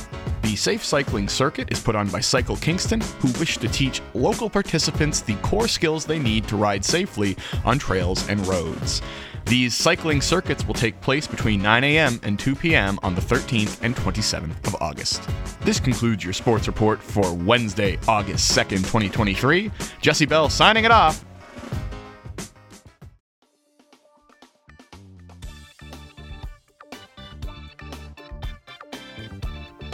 The 0.43 0.57
Safe 0.57 0.85
Cycling 0.85 1.29
Circuit 1.29 1.73
is 1.73 1.81
put 1.81 1.97
on 1.97 2.09
by 2.09 2.21
Cycle 2.21 2.57
Kingston, 2.57 3.01
who 3.21 3.29
wish 3.39 3.57
to 3.59 3.69
teach 3.69 4.03
local 4.13 4.51
participants 4.51 5.21
the 5.21 5.37
core 5.37 5.69
skills 5.69 6.05
they 6.05 6.19
need 6.19 6.47
to 6.49 6.57
ride 6.57 6.85
safely 6.85 7.37
on 7.65 7.79
trails 7.79 8.29
and 8.29 8.47
roads. 8.47 9.01
These 9.47 9.75
cycling 9.75 10.21
circuits 10.23 10.67
will 10.67 10.75
take 10.75 10.99
place 11.01 11.27
between 11.27 11.63
9 11.63 11.85
a.m. 11.85 12.19
and 12.23 12.39
2 12.39 12.55
p.m. 12.55 12.99
on 13.03 13.15
the 13.15 13.21
13th 13.21 13.79
and 13.83 13.95
27th 13.95 14.67
of 14.67 14.75
August. 14.81 15.29
This 15.61 15.79
concludes 15.79 16.25
your 16.25 16.33
sports 16.33 16.67
report 16.67 17.03
for 17.03 17.33
Wednesday, 17.35 17.99
August 18.09 18.57
2nd, 18.57 18.79
2023. 18.79 19.71
Jesse 20.01 20.27
Bell 20.27 20.49
signing 20.49 20.85
it 20.85 20.91
off. 20.91 21.25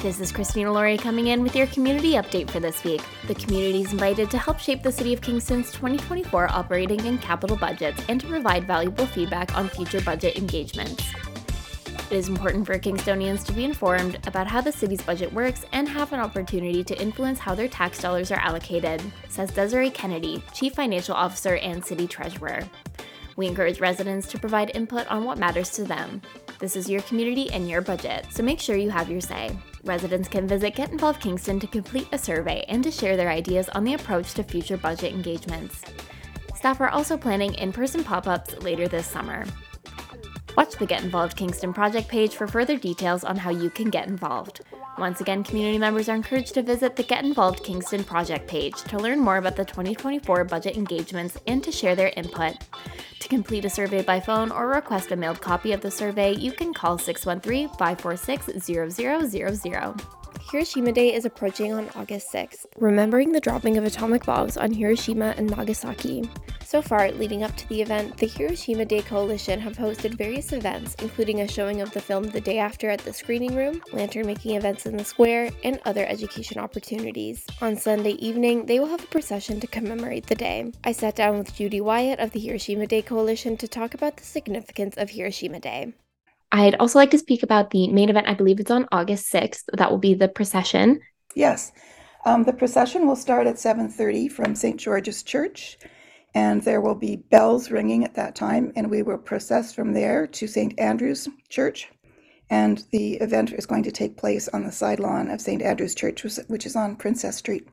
This 0.02 0.18
is 0.18 0.32
Christina 0.32 0.72
Laurie 0.72 0.96
coming 0.96 1.26
in 1.26 1.42
with 1.42 1.54
your 1.54 1.66
community 1.66 2.12
update 2.12 2.48
for 2.48 2.58
this 2.58 2.82
week. 2.84 3.02
The 3.26 3.34
community 3.34 3.82
is 3.82 3.92
invited 3.92 4.30
to 4.30 4.38
help 4.38 4.58
shape 4.58 4.82
the 4.82 4.90
City 4.90 5.12
of 5.12 5.20
Kingston's 5.20 5.70
2024 5.72 6.50
operating 6.50 7.02
and 7.02 7.20
capital 7.20 7.54
budgets 7.54 8.02
and 8.08 8.18
to 8.18 8.26
provide 8.26 8.66
valuable 8.66 9.04
feedback 9.04 9.54
on 9.58 9.68
future 9.68 10.00
budget 10.00 10.38
engagements. 10.38 11.04
It 12.10 12.16
is 12.16 12.30
important 12.30 12.64
for 12.64 12.78
Kingstonians 12.78 13.44
to 13.44 13.52
be 13.52 13.64
informed 13.64 14.26
about 14.26 14.46
how 14.46 14.62
the 14.62 14.72
city's 14.72 15.02
budget 15.02 15.30
works 15.34 15.66
and 15.72 15.86
have 15.86 16.14
an 16.14 16.20
opportunity 16.20 16.82
to 16.82 16.98
influence 16.98 17.38
how 17.38 17.54
their 17.54 17.68
tax 17.68 18.00
dollars 18.00 18.32
are 18.32 18.40
allocated, 18.40 19.02
says 19.28 19.50
Desiree 19.50 19.90
Kennedy, 19.90 20.42
Chief 20.54 20.72
Financial 20.72 21.14
Officer 21.14 21.56
and 21.56 21.84
City 21.84 22.06
Treasurer. 22.06 22.62
We 23.36 23.48
encourage 23.48 23.80
residents 23.80 24.28
to 24.28 24.38
provide 24.38 24.74
input 24.74 25.06
on 25.08 25.24
what 25.24 25.36
matters 25.36 25.68
to 25.72 25.84
them. 25.84 26.22
This 26.58 26.74
is 26.74 26.88
your 26.88 27.02
community 27.02 27.50
and 27.50 27.68
your 27.68 27.82
budget, 27.82 28.28
so 28.30 28.42
make 28.42 28.60
sure 28.60 28.76
you 28.76 28.90
have 28.90 29.10
your 29.10 29.20
say. 29.20 29.58
Residents 29.84 30.28
can 30.28 30.46
visit 30.46 30.74
Get 30.74 30.90
Involved 30.90 31.22
Kingston 31.22 31.58
to 31.60 31.66
complete 31.66 32.08
a 32.12 32.18
survey 32.18 32.64
and 32.68 32.84
to 32.84 32.90
share 32.90 33.16
their 33.16 33.30
ideas 33.30 33.68
on 33.70 33.84
the 33.84 33.94
approach 33.94 34.34
to 34.34 34.42
future 34.42 34.76
budget 34.76 35.12
engagements. 35.12 35.82
Staff 36.54 36.80
are 36.80 36.90
also 36.90 37.16
planning 37.16 37.54
in 37.54 37.72
person 37.72 38.04
pop 38.04 38.26
ups 38.26 38.54
later 38.62 38.88
this 38.88 39.06
summer. 39.06 39.46
Watch 40.56 40.76
the 40.76 40.84
Get 40.84 41.02
Involved 41.02 41.36
Kingston 41.36 41.72
project 41.72 42.08
page 42.08 42.34
for 42.34 42.46
further 42.46 42.76
details 42.76 43.24
on 43.24 43.36
how 43.36 43.50
you 43.50 43.70
can 43.70 43.88
get 43.88 44.06
involved. 44.06 44.60
Once 44.98 45.20
again, 45.20 45.42
community 45.42 45.78
members 45.78 46.08
are 46.08 46.16
encouraged 46.16 46.54
to 46.54 46.62
visit 46.62 46.96
the 46.96 47.02
Get 47.02 47.24
Involved 47.24 47.64
Kingston 47.64 48.04
project 48.04 48.48
page 48.48 48.74
to 48.82 48.98
learn 48.98 49.18
more 49.18 49.38
about 49.38 49.56
the 49.56 49.64
2024 49.64 50.44
budget 50.44 50.76
engagements 50.76 51.38
and 51.46 51.62
to 51.64 51.72
share 51.72 51.94
their 51.94 52.12
input. 52.16 52.56
To 53.20 53.28
complete 53.28 53.64
a 53.64 53.70
survey 53.70 54.02
by 54.02 54.20
phone 54.20 54.50
or 54.50 54.68
request 54.68 55.12
a 55.12 55.16
mailed 55.16 55.40
copy 55.40 55.72
of 55.72 55.80
the 55.80 55.90
survey, 55.90 56.34
you 56.34 56.52
can 56.52 56.74
call 56.74 56.98
613 56.98 57.68
546 57.78 58.62
0000. 58.64 60.19
Hiroshima 60.50 60.90
Day 60.90 61.14
is 61.14 61.24
approaching 61.24 61.72
on 61.72 61.88
August 61.94 62.32
6th, 62.32 62.66
remembering 62.76 63.30
the 63.30 63.38
dropping 63.38 63.76
of 63.76 63.84
atomic 63.84 64.26
bombs 64.26 64.56
on 64.56 64.72
Hiroshima 64.72 65.32
and 65.36 65.48
Nagasaki. 65.48 66.28
So 66.64 66.82
far, 66.82 67.12
leading 67.12 67.44
up 67.44 67.56
to 67.56 67.68
the 67.68 67.80
event, 67.80 68.16
the 68.16 68.26
Hiroshima 68.26 68.84
Day 68.84 69.02
Coalition 69.02 69.60
have 69.60 69.76
hosted 69.76 70.18
various 70.18 70.52
events, 70.52 70.96
including 71.00 71.40
a 71.40 71.46
showing 71.46 71.80
of 71.80 71.92
the 71.92 72.00
film 72.00 72.24
the 72.24 72.40
day 72.40 72.58
after 72.58 72.90
at 72.90 72.98
the 72.98 73.12
screening 73.12 73.54
room, 73.54 73.80
lantern 73.92 74.26
making 74.26 74.56
events 74.56 74.86
in 74.86 74.96
the 74.96 75.04
square, 75.04 75.50
and 75.62 75.78
other 75.84 76.04
education 76.06 76.58
opportunities. 76.58 77.46
On 77.62 77.76
Sunday 77.76 78.14
evening, 78.14 78.66
they 78.66 78.80
will 78.80 78.88
have 78.88 79.04
a 79.04 79.06
procession 79.06 79.60
to 79.60 79.68
commemorate 79.68 80.26
the 80.26 80.34
day. 80.34 80.72
I 80.82 80.90
sat 80.90 81.14
down 81.14 81.38
with 81.38 81.54
Judy 81.54 81.80
Wyatt 81.80 82.18
of 82.18 82.32
the 82.32 82.40
Hiroshima 82.40 82.88
Day 82.88 83.02
Coalition 83.02 83.56
to 83.58 83.68
talk 83.68 83.94
about 83.94 84.16
the 84.16 84.24
significance 84.24 84.96
of 84.96 85.10
Hiroshima 85.10 85.60
Day. 85.60 85.92
I'd 86.52 86.74
also 86.76 86.98
like 86.98 87.10
to 87.12 87.18
speak 87.18 87.42
about 87.42 87.70
the 87.70 87.88
main 87.88 88.08
event. 88.08 88.28
I 88.28 88.34
believe 88.34 88.58
it's 88.58 88.70
on 88.70 88.88
August 88.90 89.32
6th. 89.32 89.64
That 89.74 89.90
will 89.90 89.98
be 89.98 90.14
the 90.14 90.28
procession. 90.28 91.00
Yes. 91.34 91.72
Um, 92.24 92.44
the 92.44 92.52
procession 92.52 93.06
will 93.06 93.16
start 93.16 93.46
at 93.46 93.54
7.30 93.54 94.30
from 94.30 94.54
St. 94.54 94.78
George's 94.78 95.22
Church, 95.22 95.78
and 96.34 96.62
there 96.62 96.80
will 96.80 96.96
be 96.96 97.16
bells 97.16 97.70
ringing 97.70 98.04
at 98.04 98.14
that 98.14 98.34
time, 98.34 98.72
and 98.76 98.90
we 98.90 99.02
will 99.02 99.16
process 99.16 99.72
from 99.72 99.92
there 99.92 100.26
to 100.26 100.46
St. 100.46 100.78
Andrew's 100.78 101.28
Church. 101.48 101.88
And 102.50 102.84
the 102.90 103.14
event 103.14 103.52
is 103.52 103.64
going 103.64 103.84
to 103.84 103.92
take 103.92 104.16
place 104.16 104.48
on 104.48 104.64
the 104.64 104.72
side 104.72 104.98
lawn 104.98 105.30
of 105.30 105.40
St. 105.40 105.62
Andrew's 105.62 105.94
Church, 105.94 106.24
which 106.48 106.66
is 106.66 106.74
on 106.74 106.96
Princess 106.96 107.36
Street. 107.36 107.66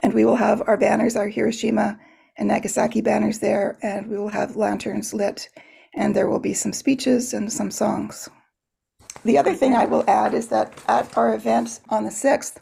And 0.00 0.12
we 0.12 0.24
will 0.24 0.36
have 0.36 0.62
our 0.66 0.76
banners, 0.76 1.14
our 1.14 1.28
Hiroshima 1.28 1.98
and 2.36 2.48
Nagasaki 2.48 3.00
banners 3.00 3.38
there, 3.38 3.78
and 3.82 4.08
we 4.08 4.18
will 4.18 4.28
have 4.28 4.56
lanterns 4.56 5.14
lit 5.14 5.48
and 5.94 6.14
there 6.14 6.28
will 6.28 6.38
be 6.38 6.54
some 6.54 6.72
speeches 6.72 7.32
and 7.32 7.52
some 7.52 7.70
songs. 7.70 8.28
The 9.24 9.38
other 9.38 9.54
thing 9.54 9.74
I 9.74 9.84
will 9.84 10.04
add 10.08 10.34
is 10.34 10.48
that 10.48 10.72
at 10.88 11.16
our 11.16 11.34
event 11.34 11.80
on 11.90 12.04
the 12.04 12.10
6th, 12.10 12.56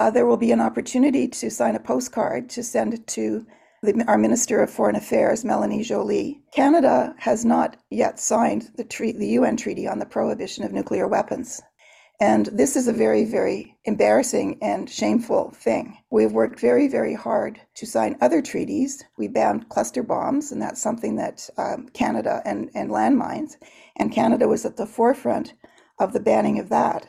uh, 0.00 0.10
there 0.10 0.26
will 0.26 0.36
be 0.36 0.50
an 0.50 0.60
opportunity 0.60 1.28
to 1.28 1.50
sign 1.50 1.76
a 1.76 1.80
postcard 1.80 2.48
to 2.50 2.62
send 2.62 3.06
to 3.06 3.46
the, 3.82 4.04
our 4.08 4.18
Minister 4.18 4.62
of 4.62 4.70
Foreign 4.70 4.96
Affairs, 4.96 5.44
Melanie 5.44 5.82
Joly. 5.82 6.42
Canada 6.52 7.14
has 7.18 7.44
not 7.44 7.76
yet 7.90 8.18
signed 8.18 8.70
the, 8.76 8.84
the 9.16 9.28
UN 9.28 9.56
Treaty 9.56 9.86
on 9.86 9.98
the 9.98 10.06
Prohibition 10.06 10.64
of 10.64 10.72
Nuclear 10.72 11.06
Weapons. 11.06 11.60
And 12.22 12.46
this 12.46 12.76
is 12.76 12.86
a 12.86 12.92
very, 12.92 13.24
very 13.24 13.76
embarrassing 13.84 14.56
and 14.62 14.88
shameful 14.88 15.50
thing. 15.56 15.98
We've 16.12 16.30
worked 16.30 16.60
very, 16.60 16.86
very 16.86 17.14
hard 17.14 17.60
to 17.74 17.84
sign 17.84 18.16
other 18.20 18.40
treaties. 18.40 19.02
We 19.18 19.26
banned 19.26 19.70
cluster 19.70 20.04
bombs, 20.04 20.52
and 20.52 20.62
that's 20.62 20.80
something 20.80 21.16
that 21.16 21.50
um, 21.58 21.88
Canada 21.88 22.40
and, 22.44 22.70
and 22.76 22.90
landmines, 22.90 23.54
and 23.96 24.12
Canada 24.12 24.46
was 24.46 24.64
at 24.64 24.76
the 24.76 24.86
forefront 24.86 25.54
of 25.98 26.12
the 26.12 26.20
banning 26.20 26.60
of 26.60 26.68
that. 26.68 27.08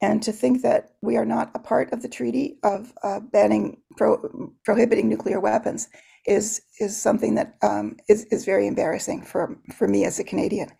And 0.00 0.22
to 0.22 0.30
think 0.30 0.62
that 0.62 0.92
we 1.02 1.16
are 1.16 1.26
not 1.26 1.50
a 1.56 1.58
part 1.58 1.92
of 1.92 2.02
the 2.02 2.08
treaty 2.08 2.60
of 2.62 2.92
uh, 3.02 3.18
banning, 3.18 3.78
pro- 3.96 4.52
prohibiting 4.64 5.08
nuclear 5.08 5.40
weapons 5.40 5.88
is 6.24 6.62
is 6.78 6.96
something 6.96 7.34
that 7.34 7.56
um, 7.62 7.96
is 8.08 8.26
is 8.26 8.44
very 8.44 8.68
embarrassing 8.68 9.22
for 9.24 9.58
for 9.74 9.88
me 9.88 10.04
as 10.04 10.20
a 10.20 10.24
Canadian. 10.24 10.70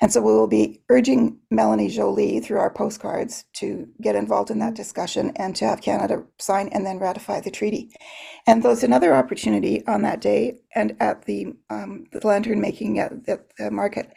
And 0.00 0.12
so 0.12 0.20
we 0.20 0.32
will 0.32 0.46
be 0.46 0.82
urging 0.90 1.38
Melanie 1.50 1.88
Joly 1.88 2.40
through 2.40 2.58
our 2.58 2.70
postcards 2.70 3.44
to 3.54 3.88
get 4.02 4.14
involved 4.14 4.50
in 4.50 4.58
that 4.58 4.74
discussion 4.74 5.32
and 5.36 5.56
to 5.56 5.64
have 5.64 5.80
Canada 5.80 6.22
sign 6.38 6.68
and 6.68 6.84
then 6.84 6.98
ratify 6.98 7.40
the 7.40 7.50
treaty. 7.50 7.90
And 8.46 8.62
there's 8.62 8.84
another 8.84 9.14
opportunity 9.14 9.86
on 9.86 10.02
that 10.02 10.20
day 10.20 10.58
and 10.74 10.96
at 11.00 11.24
the, 11.24 11.54
um, 11.70 12.06
the 12.12 12.26
lantern 12.26 12.60
making 12.60 12.98
at 12.98 13.24
the, 13.24 13.40
the 13.58 13.70
market 13.70 14.12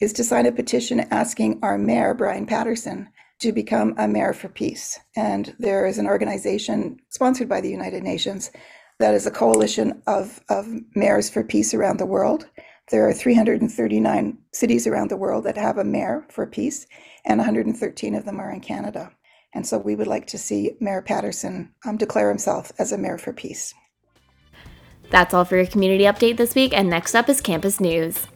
is 0.00 0.12
to 0.12 0.24
sign 0.24 0.44
a 0.44 0.52
petition 0.52 1.00
asking 1.10 1.60
our 1.62 1.78
mayor, 1.78 2.12
Bryan 2.12 2.44
Paterson, 2.44 3.08
to 3.40 3.52
become 3.52 3.94
a 3.96 4.06
mayor 4.06 4.34
for 4.34 4.48
peace. 4.48 4.98
And 5.16 5.54
there 5.58 5.86
is 5.86 5.98
an 5.98 6.06
organization 6.06 6.98
sponsored 7.08 7.48
by 7.48 7.60
the 7.60 7.70
United 7.70 8.02
Nations 8.02 8.50
that 8.98 9.14
is 9.14 9.26
a 9.26 9.30
coalition 9.30 10.02
of, 10.06 10.40
of 10.48 10.66
mayors 10.94 11.28
for 11.28 11.44
peace 11.44 11.74
around 11.74 11.98
the 11.98 12.06
world. 12.06 12.48
There 12.90 13.08
are 13.08 13.12
339 13.12 14.38
cities 14.52 14.86
around 14.86 15.10
the 15.10 15.16
world 15.16 15.44
that 15.44 15.56
have 15.56 15.76
a 15.76 15.84
mayor 15.84 16.24
for 16.30 16.46
peace, 16.46 16.86
and 17.24 17.38
113 17.38 18.14
of 18.14 18.24
them 18.24 18.38
are 18.38 18.52
in 18.52 18.60
Canada. 18.60 19.10
And 19.52 19.66
so 19.66 19.78
we 19.78 19.96
would 19.96 20.06
like 20.06 20.26
to 20.28 20.38
see 20.38 20.76
Mayor 20.80 21.02
Paterson 21.02 21.72
um, 21.84 21.96
declare 21.96 22.28
himself 22.28 22.70
as 22.78 22.92
a 22.92 22.98
mayor 22.98 23.18
for 23.18 23.32
peace. 23.32 23.74
That's 25.10 25.34
all 25.34 25.44
for 25.44 25.56
your 25.56 25.66
community 25.66 26.04
update 26.04 26.36
this 26.36 26.54
week, 26.54 26.72
and 26.72 26.88
next 26.88 27.14
up 27.14 27.28
is 27.28 27.40
campus 27.40 27.80
news. 27.80 28.26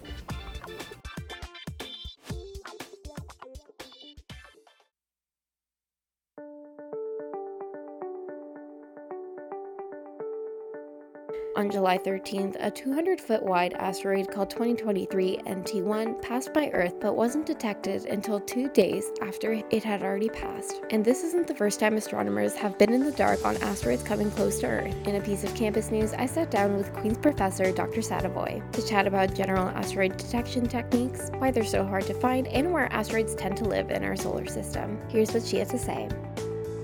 On 11.61 11.71
July 11.71 11.99
13th, 11.99 12.57
a 12.59 12.71
200 12.71 13.21
foot 13.21 13.43
wide 13.43 13.75
asteroid 13.75 14.31
called 14.31 14.49
2023 14.49 15.41
NT1 15.47 16.23
passed 16.23 16.55
by 16.55 16.71
Earth 16.73 16.95
but 16.99 17.15
wasn't 17.15 17.45
detected 17.45 18.07
until 18.07 18.41
two 18.41 18.71
days 18.71 19.11
after 19.21 19.53
it 19.53 19.85
had 19.85 20.03
already 20.03 20.31
passed. 20.31 20.81
And 20.89 21.05
this 21.05 21.23
isn't 21.23 21.47
the 21.47 21.55
first 21.55 21.79
time 21.79 21.99
astronomers 21.99 22.55
have 22.55 22.79
been 22.79 22.95
in 22.95 23.05
the 23.05 23.13
dark 23.13 23.45
on 23.45 23.59
asteroids 23.59 24.03
coming 24.03 24.31
close 24.31 24.59
to 24.61 24.69
Earth. 24.69 25.07
In 25.07 25.17
a 25.17 25.21
piece 25.21 25.45
of 25.45 25.55
campus 25.55 25.91
news, 25.91 26.15
I 26.15 26.25
sat 26.25 26.51
down 26.51 26.79
with 26.79 26.95
Queen's 26.95 27.19
professor 27.19 27.71
Dr. 27.73 28.01
Sadavoy 28.01 28.73
to 28.73 28.87
chat 28.87 29.07
about 29.07 29.35
general 29.35 29.69
asteroid 29.69 30.17
detection 30.17 30.67
techniques, 30.67 31.31
why 31.37 31.51
they're 31.51 31.63
so 31.63 31.85
hard 31.85 32.07
to 32.07 32.15
find, 32.15 32.49
and 32.49 32.73
where 32.73 32.91
asteroids 32.91 33.35
tend 33.35 33.59
to 33.59 33.65
live 33.65 33.91
in 33.91 34.03
our 34.03 34.17
solar 34.17 34.47
system. 34.47 34.99
Here's 35.11 35.35
what 35.35 35.45
she 35.45 35.59
had 35.59 35.69
to 35.69 35.79
say. 35.79 36.09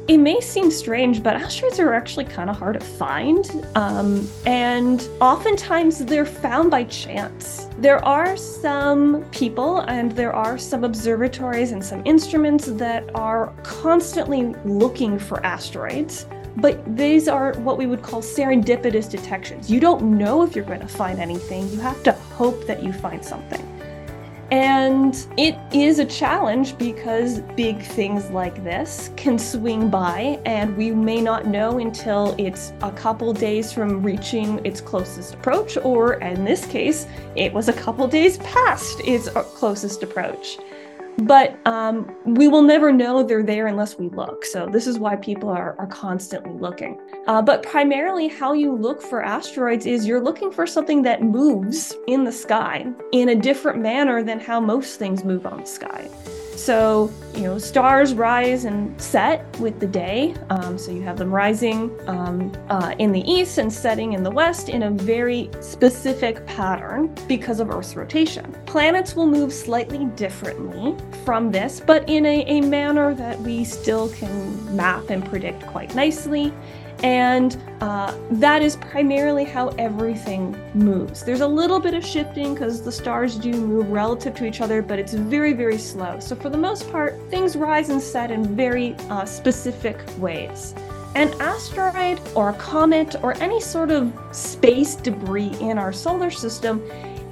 It 0.09 0.19
may 0.19 0.41
seem 0.41 0.71
strange, 0.71 1.21
but 1.21 1.35
asteroids 1.35 1.81
are 1.81 1.93
actually 1.93 2.27
kind 2.27 2.49
of 2.49 2.57
hard 2.57 2.79
to 2.79 2.87
find. 2.87 3.67
Um, 3.75 4.31
and 4.47 5.09
oftentimes 5.21 6.05
they're 6.05 6.25
found 6.25 6.71
by 6.71 6.85
chance. 6.85 7.67
There 7.79 8.05
are 8.05 8.37
some 8.37 9.25
people 9.33 9.81
and 9.81 10.13
there 10.13 10.33
are 10.33 10.59
some 10.59 10.85
observatories 10.85 11.73
and 11.73 11.85
some 11.85 12.03
instruments 12.05 12.67
that 12.67 13.11
are 13.17 13.53
constantly 13.65 14.55
looking 14.65 15.19
for 15.19 15.45
asteroids. 15.45 16.27
But 16.59 16.97
these 16.97 17.27
are 17.27 17.55
what 17.55 17.77
we 17.77 17.87
would 17.87 18.03
call 18.03 18.23
serendipitous 18.23 19.11
detections. 19.11 19.69
You 19.69 19.81
don't 19.81 20.17
know 20.17 20.45
if 20.45 20.55
you're 20.55 20.65
going 20.65 20.81
to 20.81 20.89
find 20.89 21.19
anything, 21.19 21.69
you 21.71 21.81
have 21.81 22.03
to 22.05 22.13
hope 22.13 22.65
that 22.67 22.81
you 22.81 22.93
find 22.93 23.25
something. 23.25 23.76
And 24.53 25.27
it 25.37 25.57
is 25.73 25.99
a 25.99 26.05
challenge 26.05 26.79
because 26.79 27.41
big 27.57 27.83
things 27.83 28.31
like 28.31 28.63
this 28.63 29.11
can 29.17 29.39
swing 29.39 29.91
by, 29.91 30.41
and 30.45 30.77
we 30.77 30.93
may 30.93 31.21
not 31.21 31.47
know 31.47 31.79
until 31.79 32.35
it's 32.39 32.73
a 32.83 32.93
couple 32.93 33.33
days 33.33 33.73
from 33.73 34.05
reaching 34.05 34.65
its 34.65 34.81
closest 34.81 35.35
approach, 35.35 35.77
or 35.79 36.15
in 36.15 36.45
this 36.45 36.65
case, 36.67 37.09
it 37.35 37.53
was 37.53 37.69
a 37.69 37.73
couple 37.73 38.07
days 38.07 38.39
past 38.39 39.01
its 39.01 39.29
closest 39.29 40.05
approach 40.05 40.59
but 41.19 41.59
um, 41.67 42.15
we 42.25 42.49
will 42.49 42.63
never 42.63 42.93
know 42.93 43.23
they're 43.23 43.43
there 43.43 43.67
unless 43.67 43.99
we 43.99 44.09
look. 44.11 44.45
So 44.45 44.67
this 44.67 44.87
is 44.87 44.99
why 44.99 45.17
people 45.17 45.49
are, 45.49 45.75
are 45.79 45.87
constantly 45.87 46.53
looking. 46.53 47.01
Uh, 47.27 47.43
but 47.43 47.63
primarily, 47.63 48.29
how 48.29 48.53
you 48.53 48.75
look 48.75 49.01
for 49.01 49.23
asteroids 49.23 49.87
is 49.87 50.07
you're 50.07 50.23
looking 50.23 50.51
for 50.51 50.67
something 50.67 51.03
that 51.03 51.23
moves 51.23 51.95
in 52.07 52.25
the 52.25 52.33
sky 52.33 52.87
in 53.13 53.31
a 53.31 53.35
different 53.35 53.81
manner 53.81 54.23
than 54.23 54.39
how 54.39 54.61
most 54.61 54.99
things 54.99 55.25
move 55.25 55.47
on 55.47 55.61
the 55.61 55.67
sky. 55.67 56.09
So, 56.57 57.13
you 57.35 57.43
know, 57.43 57.59
stars 57.59 58.15
rise 58.15 58.65
and 58.65 59.01
set 59.01 59.45
with 59.61 59.79
the 59.79 59.87
day. 59.87 60.35
Um, 60.49 60.79
so 60.79 60.91
you 60.91 61.03
have 61.03 61.19
them 61.19 61.33
rising 61.33 61.91
um, 62.09 62.51
uh, 62.71 62.95
in 62.99 63.13
the 63.13 63.21
east 63.31 63.59
and 63.59 63.71
setting 63.71 64.15
in 64.15 64.23
the 64.23 64.31
west 64.31 64.71
in 64.71 64.85
a 64.85 64.91
very 64.91 65.51
specific 65.61 66.45
pattern 66.47 67.15
because 67.29 67.61
of 67.61 67.71
Earth's 67.71 67.95
rotation. 67.95 68.57
Planets 68.65 69.15
will 69.15 69.27
move 69.27 69.53
slightly 69.53 70.07
differently 70.17 70.97
from 71.25 71.53
this, 71.53 71.79
but 71.79 72.09
in 72.09 72.25
a, 72.25 72.43
a 72.47 72.63
manner 72.63 73.15
that 73.15 73.39
we 73.41 73.63
still 73.63 74.09
can 74.09 74.75
map 74.75 75.11
and 75.11 75.25
predict 75.27 75.67
quite 75.67 75.95
nicely. 75.95 76.53
And 77.03 77.57
uh, 77.81 78.17
that 78.33 78.63
is 78.63 78.77
primarily 78.77 79.45
how 79.45 79.69
everything 79.79 80.57
moves. 80.75 81.25
There's 81.25 81.43
a 81.43 81.47
little 81.47 81.79
bit 81.79 81.95
of 81.95 82.05
shifting 82.05 82.55
because 82.55 82.83
the 82.83 82.93
stars 82.93 83.37
do 83.37 83.53
move 83.53 83.91
relative 83.91 84.35
to 84.37 84.47
each 84.47 84.61
other, 84.61 84.81
but 84.83 84.99
it's 84.99 85.13
very, 85.13 85.53
very 85.53 85.79
slow. 85.79 86.19
So, 86.21 86.35
for 86.35 86.49
the 86.49 86.59
most 86.59 86.91
part, 86.91 87.19
things 87.31 87.57
rise 87.57 87.91
and 87.91 88.01
set 88.01 88.31
in 88.31 88.57
very 88.57 88.95
uh, 89.11 89.25
specific 89.25 89.99
ways. 90.19 90.75
An 91.15 91.33
asteroid 91.41 92.21
or 92.35 92.51
a 92.51 92.55
comet 92.55 93.17
or 93.23 93.35
any 93.43 93.61
sort 93.61 93.91
of 93.91 94.13
space 94.33 94.97
debris 94.97 95.57
in 95.61 95.79
our 95.79 95.93
solar 95.93 96.31
system 96.31 96.83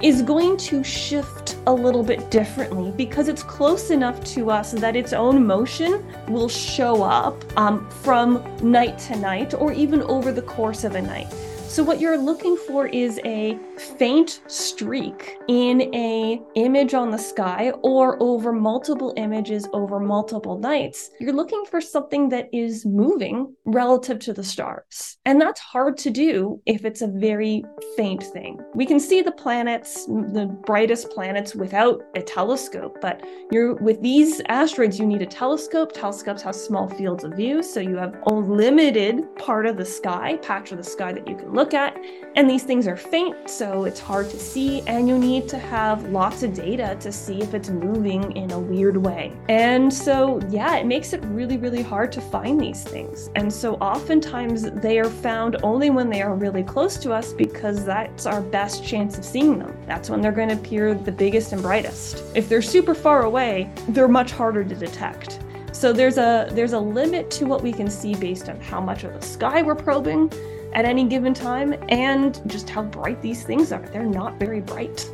is 0.01 0.21
going 0.21 0.57
to 0.57 0.83
shift 0.83 1.44
a 1.67 1.73
little 1.73 2.03
bit 2.03 2.29
differently 2.29 2.91
because 2.91 3.27
it's 3.27 3.43
close 3.43 3.89
enough 3.89 4.23
to 4.23 4.51
us 4.51 4.71
that 4.71 4.95
its 4.95 5.13
own 5.13 5.45
motion 5.45 6.05
will 6.27 6.49
show 6.49 7.03
up 7.03 7.35
um, 7.57 7.89
from 7.89 8.43
night 8.61 8.99
to 8.99 9.15
night 9.15 9.53
or 9.53 9.71
even 9.71 10.01
over 10.03 10.31
the 10.31 10.41
course 10.41 10.83
of 10.83 10.95
a 10.95 11.01
night. 11.01 11.33
So 11.75 11.83
what 11.83 11.99
you're 11.99 12.17
looking 12.17 12.55
for 12.55 12.87
is 12.87 13.19
a 13.25 13.59
faint 13.77 14.39
streak 14.47 15.35
in 15.49 15.93
a 15.93 16.41
image 16.55 16.93
on 16.93 17.11
the 17.11 17.17
sky 17.17 17.71
or 17.83 18.15
over 18.23 18.53
multiple 18.53 19.13
images 19.17 19.67
over 19.73 19.99
multiple 19.99 20.57
nights. 20.57 21.09
You're 21.19 21.33
looking 21.33 21.65
for 21.69 21.81
something 21.81 22.29
that 22.29 22.47
is 22.53 22.85
moving 22.85 23.53
relative 23.65 24.19
to 24.19 24.31
the 24.31 24.41
stars. 24.41 25.17
And 25.25 25.41
that's 25.41 25.59
hard 25.59 25.97
to 25.97 26.09
do 26.11 26.61
if 26.65 26.85
it's 26.85 27.01
a 27.01 27.07
very 27.07 27.65
faint 27.97 28.23
thing. 28.23 28.57
We 28.73 28.85
can 28.85 29.01
see 29.01 29.21
the 29.21 29.33
planets, 29.33 30.05
the 30.05 30.45
brightest 30.65 31.09
planets 31.09 31.55
without 31.55 32.03
a 32.15 32.21
telescope, 32.21 32.99
but 33.01 33.21
you're 33.51 33.73
with 33.75 34.01
these 34.01 34.41
asteroids 34.47 34.97
you 34.97 35.05
need 35.05 35.23
a 35.23 35.25
telescope. 35.25 35.91
Telescopes 35.91 36.41
have 36.43 36.55
small 36.55 36.87
fields 36.87 37.25
of 37.25 37.33
view, 37.33 37.61
so 37.61 37.81
you 37.81 37.97
have 37.97 38.15
a 38.27 38.33
limited 38.33 39.25
part 39.35 39.65
of 39.65 39.75
the 39.75 39.83
sky, 39.83 40.37
patch 40.37 40.71
of 40.71 40.77
the 40.77 40.83
sky 40.85 41.11
that 41.11 41.27
you 41.27 41.35
can 41.35 41.51
look 41.51 41.64
at. 41.73 41.97
And 42.35 42.49
these 42.49 42.63
things 42.63 42.85
are 42.85 42.97
faint, 42.97 43.49
so 43.49 43.85
it's 43.85 43.99
hard 43.99 44.29
to 44.29 44.37
see, 44.37 44.81
and 44.81 45.07
you 45.07 45.17
need 45.17 45.47
to 45.47 45.57
have 45.57 46.09
lots 46.09 46.43
of 46.43 46.53
data 46.53 46.97
to 46.99 47.09
see 47.09 47.41
if 47.41 47.53
it's 47.53 47.69
moving 47.69 48.35
in 48.35 48.51
a 48.51 48.59
weird 48.59 48.97
way. 48.97 49.31
And 49.47 49.93
so, 49.93 50.41
yeah, 50.49 50.75
it 50.75 50.85
makes 50.85 51.13
it 51.13 51.23
really, 51.27 51.55
really 51.55 51.81
hard 51.81 52.11
to 52.11 52.21
find 52.21 52.59
these 52.59 52.83
things. 52.83 53.29
And 53.35 53.51
so, 53.51 53.75
oftentimes, 53.75 54.69
they 54.71 54.99
are 54.99 55.09
found 55.09 55.55
only 55.63 55.89
when 55.89 56.09
they 56.09 56.21
are 56.21 56.35
really 56.35 56.63
close 56.63 56.97
to 56.97 57.13
us 57.13 57.31
because 57.31 57.85
that's 57.85 58.25
our 58.25 58.41
best 58.41 58.85
chance 58.85 59.17
of 59.17 59.23
seeing 59.23 59.57
them. 59.57 59.77
That's 59.87 60.09
when 60.09 60.19
they're 60.19 60.33
going 60.33 60.49
to 60.49 60.55
appear 60.55 60.93
the 60.93 61.13
biggest 61.13 61.53
and 61.53 61.61
brightest. 61.61 62.21
If 62.35 62.49
they're 62.49 62.61
super 62.61 62.93
far 62.93 63.23
away, 63.23 63.71
they're 63.87 64.09
much 64.09 64.31
harder 64.31 64.65
to 64.65 64.75
detect. 64.75 65.39
So 65.71 65.91
there's 65.91 66.17
a 66.17 66.47
there's 66.51 66.71
a 66.71 66.79
limit 66.79 67.29
to 67.31 67.45
what 67.45 67.61
we 67.61 67.73
can 67.73 67.89
see 67.89 68.15
based 68.15 68.47
on 68.47 68.59
how 68.61 68.79
much 68.79 69.03
of 69.03 69.13
the 69.13 69.21
sky 69.21 69.61
we're 69.61 69.75
probing 69.75 70.31
at 70.75 70.85
any 70.85 71.05
given 71.05 71.33
time 71.33 71.73
and 71.89 72.39
just 72.47 72.69
how 72.69 72.83
bright 72.83 73.21
these 73.21 73.43
things 73.43 73.71
are. 73.71 73.81
They're 73.87 74.03
not 74.03 74.37
very 74.37 74.59
bright. 74.61 75.09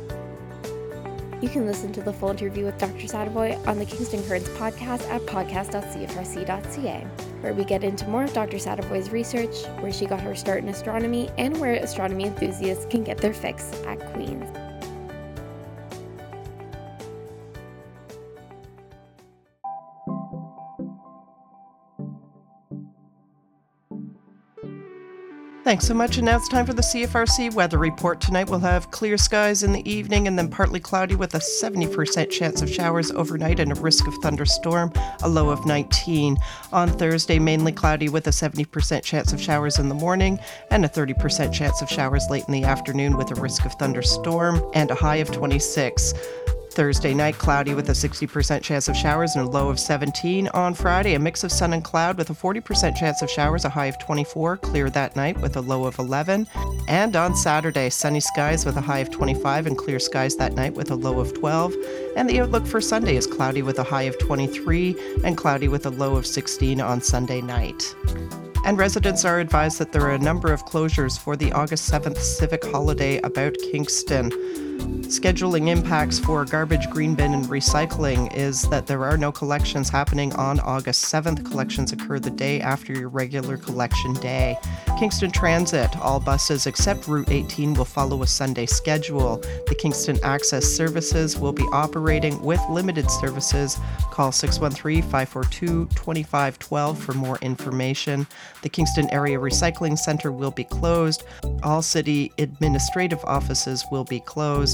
You 1.40 1.48
can 1.48 1.66
listen 1.66 1.92
to 1.94 2.02
the 2.02 2.12
full 2.12 2.30
interview 2.30 2.66
with 2.66 2.78
Dr. 2.78 3.06
Sadavoy 3.06 3.66
on 3.66 3.78
the 3.78 3.84
Kingston 3.84 4.22
Currents 4.24 4.48
podcast 4.50 5.08
at 5.08 5.22
podcast.cfrc.ca, 5.22 7.06
where 7.40 7.54
we 7.54 7.64
get 7.64 7.82
into 7.82 8.06
more 8.08 8.24
of 8.24 8.32
Dr. 8.32 8.58
Sadavoy's 8.58 9.10
research, 9.10 9.64
where 9.80 9.92
she 9.92 10.06
got 10.06 10.20
her 10.20 10.36
start 10.36 10.62
in 10.62 10.68
astronomy, 10.68 11.30
and 11.38 11.58
where 11.58 11.74
astronomy 11.74 12.26
enthusiasts 12.26 12.86
can 12.86 13.02
get 13.02 13.18
their 13.18 13.34
fix 13.34 13.72
at 13.86 13.98
Queen's. 14.12 14.71
Thanks 25.64 25.86
so 25.86 25.94
much. 25.94 26.16
And 26.16 26.26
now 26.26 26.36
it's 26.36 26.48
time 26.48 26.66
for 26.66 26.72
the 26.72 26.82
CFRC 26.82 27.54
weather 27.54 27.78
report. 27.78 28.20
Tonight 28.20 28.50
we'll 28.50 28.58
have 28.58 28.90
clear 28.90 29.16
skies 29.16 29.62
in 29.62 29.72
the 29.72 29.88
evening 29.88 30.26
and 30.26 30.36
then 30.36 30.48
partly 30.48 30.80
cloudy 30.80 31.14
with 31.14 31.36
a 31.36 31.38
70% 31.38 32.30
chance 32.30 32.62
of 32.62 32.68
showers 32.68 33.12
overnight 33.12 33.60
and 33.60 33.70
a 33.70 33.80
risk 33.80 34.08
of 34.08 34.14
thunderstorm, 34.16 34.92
a 35.22 35.28
low 35.28 35.50
of 35.50 35.64
19. 35.64 36.36
On 36.72 36.88
Thursday, 36.88 37.38
mainly 37.38 37.70
cloudy 37.70 38.08
with 38.08 38.26
a 38.26 38.30
70% 38.30 39.04
chance 39.04 39.32
of 39.32 39.40
showers 39.40 39.78
in 39.78 39.88
the 39.88 39.94
morning 39.94 40.40
and 40.72 40.84
a 40.84 40.88
30% 40.88 41.52
chance 41.52 41.80
of 41.80 41.88
showers 41.88 42.26
late 42.28 42.44
in 42.48 42.52
the 42.52 42.64
afternoon 42.64 43.16
with 43.16 43.30
a 43.30 43.40
risk 43.40 43.64
of 43.64 43.72
thunderstorm 43.74 44.68
and 44.74 44.90
a 44.90 44.96
high 44.96 45.16
of 45.16 45.30
26. 45.30 46.12
Thursday 46.72 47.12
night, 47.12 47.36
cloudy 47.36 47.74
with 47.74 47.88
a 47.90 47.92
60% 47.92 48.62
chance 48.62 48.88
of 48.88 48.96
showers 48.96 49.36
and 49.36 49.46
a 49.46 49.50
low 49.50 49.68
of 49.68 49.78
17. 49.78 50.48
On 50.48 50.74
Friday, 50.74 51.14
a 51.14 51.18
mix 51.18 51.44
of 51.44 51.52
sun 51.52 51.74
and 51.74 51.84
cloud 51.84 52.16
with 52.16 52.30
a 52.30 52.34
40% 52.34 52.96
chance 52.96 53.22
of 53.22 53.30
showers, 53.30 53.64
a 53.64 53.68
high 53.68 53.86
of 53.86 53.98
24. 53.98 54.56
Clear 54.56 54.90
that 54.90 55.14
night 55.14 55.38
with 55.40 55.56
a 55.56 55.60
low 55.60 55.84
of 55.84 55.98
11. 55.98 56.48
And 56.88 57.14
on 57.14 57.36
Saturday, 57.36 57.90
sunny 57.90 58.20
skies 58.20 58.64
with 58.64 58.76
a 58.76 58.80
high 58.80 59.00
of 59.00 59.10
25 59.10 59.66
and 59.66 59.76
clear 59.76 59.98
skies 59.98 60.36
that 60.36 60.54
night 60.54 60.74
with 60.74 60.90
a 60.90 60.96
low 60.96 61.20
of 61.20 61.34
12. 61.34 61.74
And 62.16 62.28
the 62.28 62.40
outlook 62.40 62.66
for 62.66 62.80
Sunday 62.80 63.16
is 63.16 63.26
cloudy 63.26 63.62
with 63.62 63.78
a 63.78 63.84
high 63.84 64.02
of 64.02 64.18
23 64.18 65.20
and 65.24 65.36
cloudy 65.36 65.68
with 65.68 65.86
a 65.86 65.90
low 65.90 66.16
of 66.16 66.26
16 66.26 66.80
on 66.80 67.02
Sunday 67.02 67.40
night. 67.40 67.94
And 68.64 68.78
residents 68.78 69.24
are 69.24 69.40
advised 69.40 69.78
that 69.78 69.92
there 69.92 70.02
are 70.02 70.14
a 70.14 70.18
number 70.18 70.52
of 70.52 70.64
closures 70.64 71.18
for 71.18 71.36
the 71.36 71.52
August 71.52 71.90
7th 71.90 72.18
civic 72.18 72.64
holiday 72.64 73.18
about 73.18 73.56
Kingston. 73.70 74.30
Scheduling 75.12 75.68
impacts 75.68 76.18
for 76.18 76.42
garbage, 76.46 76.88
green 76.88 77.14
bin, 77.14 77.34
and 77.34 77.44
recycling 77.44 78.34
is 78.34 78.62
that 78.70 78.86
there 78.86 79.04
are 79.04 79.18
no 79.18 79.30
collections 79.30 79.90
happening 79.90 80.32
on 80.36 80.58
August 80.60 81.12
7th. 81.12 81.44
Collections 81.44 81.92
occur 81.92 82.18
the 82.18 82.30
day 82.30 82.62
after 82.62 82.94
your 82.94 83.10
regular 83.10 83.58
collection 83.58 84.14
day. 84.14 84.56
Kingston 84.98 85.30
Transit, 85.30 85.94
all 85.98 86.18
buses 86.18 86.66
except 86.66 87.08
Route 87.08 87.28
18 87.28 87.74
will 87.74 87.84
follow 87.84 88.22
a 88.22 88.26
Sunday 88.26 88.64
schedule. 88.64 89.36
The 89.66 89.74
Kingston 89.78 90.18
Access 90.22 90.64
Services 90.64 91.36
will 91.36 91.52
be 91.52 91.66
operating 91.72 92.40
with 92.40 92.60
limited 92.70 93.10
services. 93.10 93.78
Call 94.10 94.32
613 94.32 95.02
542 95.02 95.88
2512 95.94 96.98
for 96.98 97.12
more 97.12 97.36
information. 97.42 98.26
The 98.62 98.70
Kingston 98.70 99.10
Area 99.10 99.38
Recycling 99.38 99.98
Center 99.98 100.32
will 100.32 100.52
be 100.52 100.64
closed. 100.64 101.24
All 101.62 101.82
city 101.82 102.32
administrative 102.38 103.22
offices 103.24 103.84
will 103.90 104.04
be 104.04 104.20
closed. 104.20 104.71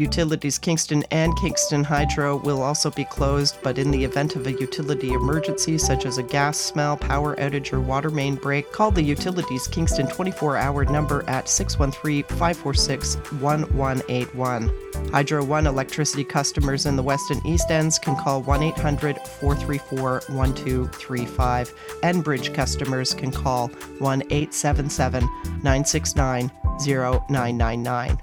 Utilities 0.00 0.58
Kingston 0.58 1.04
and 1.10 1.36
Kingston 1.36 1.84
Hydro 1.84 2.36
will 2.36 2.62
also 2.62 2.90
be 2.90 3.04
closed, 3.04 3.58
but 3.62 3.76
in 3.76 3.90
the 3.90 4.02
event 4.02 4.34
of 4.34 4.46
a 4.46 4.52
utility 4.52 5.12
emergency, 5.12 5.76
such 5.76 6.06
as 6.06 6.16
a 6.16 6.22
gas 6.22 6.58
smell, 6.58 6.96
power 6.96 7.36
outage, 7.36 7.70
or 7.70 7.80
water 7.80 8.08
main 8.08 8.36
break, 8.36 8.72
call 8.72 8.90
the 8.90 9.02
Utilities 9.02 9.68
Kingston 9.68 10.06
24 10.06 10.56
hour 10.56 10.86
number 10.86 11.22
at 11.28 11.50
613 11.50 12.22
546 12.38 13.16
1181. 13.42 14.70
Hydro 15.12 15.44
One 15.44 15.66
electricity 15.66 16.24
customers 16.24 16.86
in 16.86 16.96
the 16.96 17.02
West 17.02 17.30
and 17.30 17.44
East 17.44 17.70
Ends 17.70 17.98
can 17.98 18.16
call 18.16 18.40
1 18.42 18.62
800 18.62 19.18
434 19.18 20.22
1235. 20.28 21.74
Enbridge 22.02 22.54
customers 22.54 23.12
can 23.12 23.30
call 23.30 23.68
1 23.98 24.22
877 24.30 25.24
969 25.62 26.50
0999. 26.80 28.18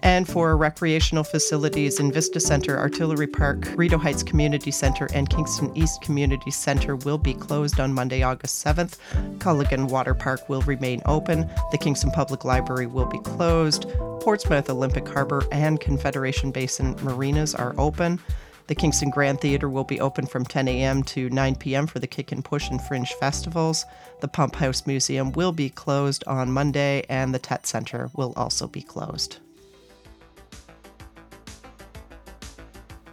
And 0.00 0.26
for 0.26 0.56
recreational 0.56 1.24
facilities 1.24 2.00
INVISTA 2.00 2.40
Center, 2.40 2.78
Artillery 2.78 3.26
Park, 3.26 3.68
Rideau 3.76 3.98
Heights 3.98 4.22
Community 4.22 4.70
Center, 4.70 5.08
and 5.14 5.28
Kingston 5.28 5.76
East 5.76 6.00
Community 6.02 6.50
Center 6.50 6.96
will 6.96 7.18
be 7.18 7.34
closed 7.34 7.80
on 7.80 7.92
Monday, 7.92 8.22
August 8.22 8.64
7th. 8.64 8.96
Culligan 9.38 9.90
Water 9.90 10.14
Park 10.14 10.48
will 10.48 10.62
remain 10.62 11.02
open. 11.06 11.50
The 11.70 11.78
Kingston 11.78 12.10
Public 12.10 12.44
Library 12.44 12.86
will 12.86 13.06
be 13.06 13.18
closed. 13.20 13.86
Portsmouth 14.20 14.70
Olympic 14.70 15.06
Harbor 15.08 15.44
and 15.52 15.80
Confederation 15.80 16.50
Basin 16.50 16.96
marinas 17.02 17.54
are 17.54 17.74
open. 17.78 18.18
The 18.70 18.76
Kingston 18.76 19.10
Grand 19.10 19.40
Theatre 19.40 19.68
will 19.68 19.82
be 19.82 20.00
open 20.00 20.26
from 20.26 20.44
10 20.44 20.68
a.m. 20.68 21.02
to 21.02 21.28
9 21.28 21.56
p.m. 21.56 21.88
for 21.88 21.98
the 21.98 22.06
Kick 22.06 22.30
and 22.30 22.44
Push 22.44 22.70
and 22.70 22.80
Fringe 22.80 23.12
festivals. 23.14 23.84
The 24.20 24.28
Pump 24.28 24.54
House 24.54 24.86
Museum 24.86 25.32
will 25.32 25.50
be 25.50 25.70
closed 25.70 26.22
on 26.28 26.52
Monday, 26.52 27.04
and 27.08 27.34
the 27.34 27.40
Tett 27.40 27.66
Center 27.66 28.10
will 28.14 28.32
also 28.36 28.68
be 28.68 28.82
closed. 28.82 29.38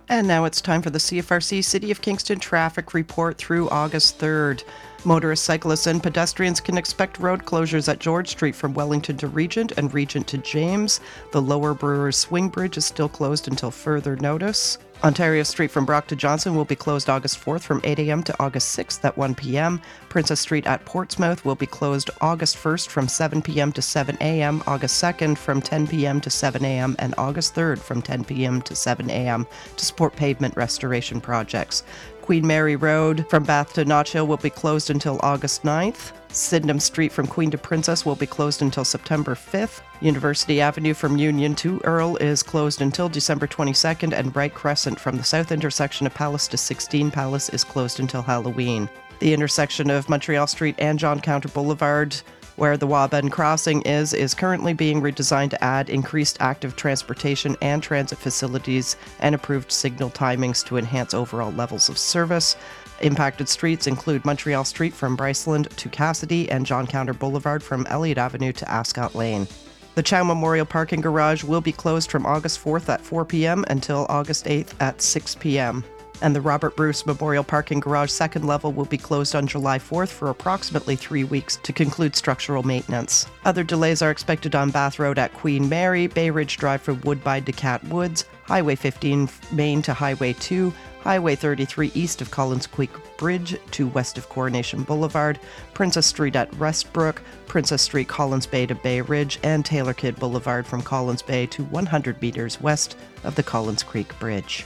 And 0.09 0.27
now 0.27 0.45
it's 0.45 0.61
time 0.61 0.81
for 0.81 0.89
the 0.89 0.99
CFRC 0.99 1.63
City 1.63 1.91
of 1.91 2.01
Kingston 2.01 2.39
traffic 2.39 2.93
report 2.93 3.37
through 3.37 3.69
August 3.69 4.19
3rd. 4.19 4.63
Motorists, 5.07 5.45
cyclists, 5.45 5.87
and 5.87 6.03
pedestrians 6.03 6.59
can 6.59 6.77
expect 6.77 7.17
road 7.17 7.45
closures 7.45 7.87
at 7.87 7.99
George 7.99 8.27
Street 8.27 8.53
from 8.53 8.73
Wellington 8.73 9.15
to 9.15 9.29
Regent 9.29 9.71
and 9.77 9.93
Regent 9.93 10.27
to 10.27 10.37
James. 10.39 10.99
The 11.31 11.41
Lower 11.41 11.73
Brewers 11.73 12.17
Swing 12.17 12.49
Bridge 12.49 12.75
is 12.75 12.83
still 12.83 13.07
closed 13.07 13.47
until 13.47 13.71
further 13.71 14.17
notice. 14.17 14.77
Ontario 15.05 15.43
Street 15.43 15.71
from 15.71 15.85
Brock 15.85 16.07
to 16.07 16.15
Johnson 16.15 16.55
will 16.55 16.65
be 16.65 16.75
closed 16.75 17.07
August 17.07 17.39
4th 17.39 17.61
from 17.61 17.79
8 17.85 17.99
a.m. 17.99 18.21
to 18.23 18.35
August 18.37 18.77
6th 18.77 19.05
at 19.05 19.15
1 19.15 19.35
p.m. 19.35 19.79
Princess 20.09 20.41
Street 20.41 20.67
at 20.67 20.83
Portsmouth 20.83 21.45
will 21.45 21.55
be 21.55 21.67
closed 21.67 22.09
August 22.19 22.57
1st 22.57 22.87
from 22.87 23.07
7 23.07 23.41
p.m. 23.41 23.71
to 23.71 23.81
7 23.81 24.17
a.m., 24.19 24.61
August 24.67 25.01
2nd 25.01 25.37
from 25.37 25.61
10 25.61 25.87
p.m. 25.87 26.19
to 26.19 26.29
7 26.29 26.65
a.m., 26.65 26.95
and 26.99 27.13
August 27.17 27.55
3rd 27.55 27.77
from 27.77 28.01
10 28.01 28.25
p.m. 28.25 28.61
to 28.63 28.75
7 28.75 29.09
a.m. 29.09 29.45
to 29.77 29.85
support 29.85 30.15
pavement 30.15 30.57
restoration 30.57 31.21
projects. 31.21 31.83
Queen 32.27 32.45
Mary 32.45 32.75
Road 32.75 33.25
from 33.29 33.45
Bath 33.45 33.71
to 33.71 33.85
Notch 33.85 34.11
Hill 34.11 34.27
will 34.27 34.35
be 34.35 34.49
closed 34.49 34.89
until 34.89 35.17
August 35.23 35.63
9th. 35.63 36.11
Sydenham 36.27 36.81
Street 36.81 37.13
from 37.13 37.25
Queen 37.25 37.49
to 37.51 37.57
Princess 37.57 38.05
will 38.05 38.17
be 38.17 38.25
closed 38.25 38.61
until 38.61 38.83
September 38.83 39.33
5th. 39.33 39.79
University 40.01 40.59
Avenue 40.59 40.93
from 40.93 41.15
Union 41.15 41.55
to 41.55 41.79
Earl 41.85 42.17
is 42.17 42.43
closed 42.43 42.81
until 42.81 43.07
December 43.07 43.47
22nd, 43.47 44.11
and 44.11 44.33
Bright 44.33 44.53
Crescent 44.53 44.99
from 44.99 45.15
the 45.15 45.23
south 45.23 45.53
intersection 45.53 46.05
of 46.05 46.13
Palace 46.13 46.49
to 46.49 46.57
16 46.57 47.11
Palace 47.11 47.47
is 47.47 47.63
closed 47.63 48.01
until 48.01 48.21
Halloween. 48.21 48.89
The 49.19 49.33
intersection 49.33 49.89
of 49.89 50.09
Montreal 50.09 50.47
Street 50.47 50.75
and 50.79 50.99
John 50.99 51.21
Counter 51.21 51.47
Boulevard 51.47 52.13
where 52.57 52.75
the 52.75 52.87
Waaban 52.87 53.31
crossing 53.31 53.81
is, 53.83 54.13
is 54.13 54.33
currently 54.33 54.73
being 54.73 55.01
redesigned 55.01 55.51
to 55.51 55.63
add 55.63 55.89
increased 55.89 56.37
active 56.41 56.75
transportation 56.75 57.55
and 57.61 57.81
transit 57.81 58.17
facilities 58.17 58.97
and 59.19 59.33
improved 59.33 59.71
signal 59.71 60.09
timings 60.09 60.65
to 60.65 60.77
enhance 60.77 61.13
overall 61.13 61.51
levels 61.51 61.87
of 61.87 61.97
service. 61.97 62.57
Impacted 63.01 63.47
streets 63.47 63.87
include 63.87 64.25
Montreal 64.25 64.65
Street 64.65 64.93
from 64.93 65.15
Bryceland 65.15 65.73
to 65.75 65.87
Cassidy 65.87 66.49
and 66.49 66.65
John 66.65 66.87
Counter 66.87 67.13
Boulevard 67.13 67.63
from 67.63 67.85
Elliott 67.87 68.17
Avenue 68.17 68.51
to 68.53 68.69
Ascot 68.69 69.15
Lane. 69.15 69.47
The 69.93 70.03
Chown 70.03 70.27
Memorial 70.27 70.65
Parking 70.65 71.01
Garage 71.01 71.43
will 71.43 71.61
be 71.61 71.71
closed 71.71 72.11
from 72.11 72.25
August 72.25 72.63
4th 72.63 72.89
at 72.89 73.01
4 73.01 73.25
p.m. 73.25 73.65
until 73.69 74.05
August 74.09 74.45
8th 74.45 74.73
at 74.79 75.01
6 75.01 75.35
p.m 75.35 75.83
and 76.21 76.35
the 76.35 76.41
Robert 76.41 76.75
Bruce 76.75 77.05
Memorial 77.05 77.43
Parking 77.43 77.79
Garage 77.79 78.11
second 78.11 78.45
level 78.45 78.71
will 78.71 78.85
be 78.85 78.97
closed 78.97 79.35
on 79.35 79.47
July 79.47 79.79
4th 79.79 80.09
for 80.09 80.29
approximately 80.29 80.95
three 80.95 81.23
weeks 81.23 81.57
to 81.63 81.73
conclude 81.73 82.15
structural 82.15 82.63
maintenance. 82.63 83.27
Other 83.45 83.63
delays 83.63 84.01
are 84.01 84.11
expected 84.11 84.55
on 84.55 84.71
Bath 84.71 84.99
Road 84.99 85.19
at 85.19 85.33
Queen 85.33 85.69
Mary, 85.69 86.07
Bay 86.07 86.29
Ridge 86.29 86.57
Drive 86.57 86.81
from 86.81 87.01
Woodbine 87.01 87.45
to 87.45 87.51
Cat 87.51 87.83
Woods, 87.85 88.25
Highway 88.43 88.75
15 88.75 89.29
Main 89.51 89.81
to 89.81 89.93
Highway 89.93 90.33
2, 90.33 90.73
Highway 91.01 91.35
33 91.35 91.91
east 91.93 92.21
of 92.21 92.31
Collins 92.31 92.67
Creek 92.67 92.91
Bridge 93.17 93.55
to 93.71 93.87
west 93.87 94.17
of 94.17 94.27
Coronation 94.29 94.83
Boulevard, 94.83 95.39
Princess 95.73 96.05
Street 96.05 96.35
at 96.35 96.53
Westbrook, 96.57 97.21
Princess 97.47 97.81
Street 97.81 98.07
Collins 98.07 98.45
Bay 98.45 98.65
to 98.65 98.75
Bay 98.75 99.01
Ridge, 99.01 99.39
and 99.43 99.65
Taylor 99.65 99.93
Kidd 99.93 100.17
Boulevard 100.17 100.67
from 100.67 100.81
Collins 100.81 101.21
Bay 101.21 101.45
to 101.47 101.63
100 101.65 102.21
meters 102.21 102.59
west 102.59 102.97
of 103.23 103.35
the 103.35 103.43
Collins 103.43 103.83
Creek 103.83 104.17
Bridge. 104.19 104.65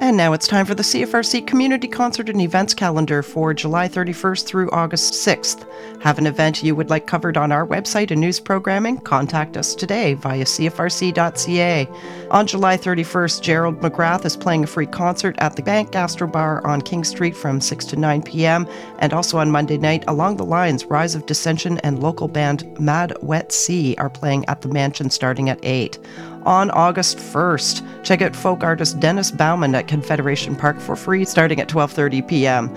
And 0.00 0.16
now 0.16 0.32
it's 0.32 0.46
time 0.46 0.64
for 0.64 0.76
the 0.76 0.84
CFRC 0.84 1.44
Community 1.44 1.88
Concert 1.88 2.28
and 2.28 2.40
Events 2.40 2.72
Calendar 2.72 3.20
for 3.20 3.52
July 3.52 3.88
31st 3.88 4.46
through 4.46 4.70
August 4.70 5.14
6th. 5.14 5.66
Have 6.00 6.18
an 6.18 6.26
event 6.26 6.62
you 6.62 6.76
would 6.76 6.88
like 6.88 7.08
covered 7.08 7.36
on 7.36 7.50
our 7.50 7.66
website 7.66 8.12
and 8.12 8.20
news 8.20 8.38
programming? 8.38 8.98
Contact 8.98 9.56
us 9.56 9.74
today 9.74 10.14
via 10.14 10.44
CFRC.ca. 10.44 11.88
On 12.30 12.46
July 12.46 12.76
31st, 12.76 13.42
Gerald 13.42 13.80
McGrath 13.80 14.24
is 14.24 14.36
playing 14.36 14.62
a 14.62 14.68
free 14.68 14.86
concert 14.86 15.34
at 15.38 15.56
the 15.56 15.62
Bank 15.62 15.90
Gastro 15.90 16.28
Bar 16.28 16.64
on 16.64 16.80
King 16.80 17.02
Street 17.02 17.36
from 17.36 17.60
6 17.60 17.84
to 17.86 17.96
9 17.96 18.22
p.m. 18.22 18.68
And 19.00 19.12
also 19.12 19.38
on 19.38 19.50
Monday 19.50 19.78
night, 19.78 20.04
Along 20.06 20.36
the 20.36 20.44
Lines, 20.44 20.84
Rise 20.84 21.16
of 21.16 21.26
Dissension 21.26 21.78
and 21.78 22.00
local 22.00 22.28
band 22.28 22.78
Mad 22.78 23.16
Wet 23.20 23.50
Sea 23.50 23.96
are 23.98 24.10
playing 24.10 24.44
at 24.44 24.60
the 24.60 24.68
Mansion 24.68 25.10
starting 25.10 25.50
at 25.50 25.58
8 25.64 25.98
on 26.44 26.70
August 26.70 27.18
1st. 27.18 28.04
Check 28.04 28.22
out 28.22 28.34
folk 28.34 28.62
artist 28.62 29.00
Dennis 29.00 29.30
Bauman 29.30 29.74
at 29.74 29.88
Confederation 29.88 30.56
Park 30.56 30.78
for 30.80 30.96
free 30.96 31.24
starting 31.24 31.60
at 31.60 31.68
12:30 31.68 32.26
p.m. 32.28 32.74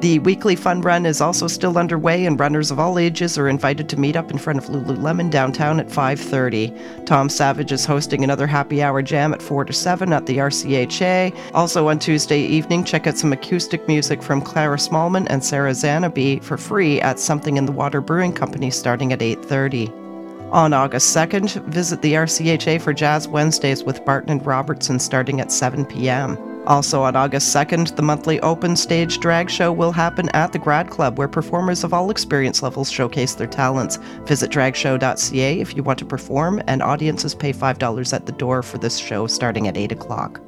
The 0.00 0.20
weekly 0.20 0.54
fun 0.54 0.80
run 0.82 1.06
is 1.06 1.20
also 1.20 1.48
still 1.48 1.76
underway 1.76 2.24
and 2.24 2.38
runners 2.38 2.70
of 2.70 2.78
all 2.78 3.00
ages 3.00 3.36
are 3.36 3.48
invited 3.48 3.88
to 3.88 3.98
meet 3.98 4.14
up 4.14 4.30
in 4.30 4.38
front 4.38 4.60
of 4.60 4.66
Lululemon 4.66 5.28
downtown 5.28 5.80
at 5.80 5.88
5:30. 5.88 7.04
Tom 7.04 7.28
Savage 7.28 7.72
is 7.72 7.84
hosting 7.84 8.22
another 8.22 8.46
happy 8.46 8.80
hour 8.80 9.02
jam 9.02 9.34
at 9.34 9.42
4 9.42 9.64
to 9.64 9.72
7 9.72 10.12
at 10.12 10.26
the 10.26 10.38
RCHA. 10.38 11.34
Also 11.52 11.88
on 11.88 11.98
Tuesday 11.98 12.40
evening, 12.40 12.84
check 12.84 13.08
out 13.08 13.18
some 13.18 13.32
acoustic 13.32 13.88
music 13.88 14.22
from 14.22 14.40
Clara 14.40 14.76
Smallman 14.76 15.26
and 15.30 15.42
Sarah 15.42 15.72
Zanaby 15.72 16.44
for 16.44 16.56
free 16.56 17.00
at 17.00 17.18
Something 17.18 17.56
in 17.56 17.66
the 17.66 17.72
Water 17.72 18.00
Brewing 18.00 18.32
Company 18.32 18.70
starting 18.70 19.12
at 19.12 19.20
8:30. 19.20 20.07
On 20.50 20.72
August 20.72 21.14
2nd, 21.14 21.62
visit 21.66 22.00
the 22.00 22.14
RCHA 22.14 22.80
for 22.80 22.94
Jazz 22.94 23.28
Wednesdays 23.28 23.84
with 23.84 24.02
Barton 24.06 24.30
and 24.30 24.46
Robertson 24.46 24.98
starting 24.98 25.42
at 25.42 25.52
7 25.52 25.84
p.m. 25.84 26.38
Also 26.66 27.02
on 27.02 27.16
August 27.16 27.54
2nd, 27.54 27.96
the 27.96 28.02
monthly 28.02 28.40
open 28.40 28.74
stage 28.74 29.18
drag 29.18 29.50
show 29.50 29.70
will 29.70 29.92
happen 29.92 30.30
at 30.30 30.52
the 30.52 30.58
Grad 30.58 30.88
Club 30.88 31.18
where 31.18 31.28
performers 31.28 31.84
of 31.84 31.92
all 31.92 32.10
experience 32.10 32.62
levels 32.62 32.90
showcase 32.90 33.34
their 33.34 33.46
talents. 33.46 33.98
Visit 34.24 34.50
dragshow.ca 34.50 35.60
if 35.60 35.76
you 35.76 35.82
want 35.82 35.98
to 35.98 36.06
perform, 36.06 36.62
and 36.66 36.82
audiences 36.82 37.34
pay 37.34 37.52
$5 37.52 38.12
at 38.14 38.24
the 38.24 38.32
door 38.32 38.62
for 38.62 38.78
this 38.78 38.96
show 38.96 39.26
starting 39.26 39.68
at 39.68 39.76
8 39.76 39.92
o'clock. 39.92 40.40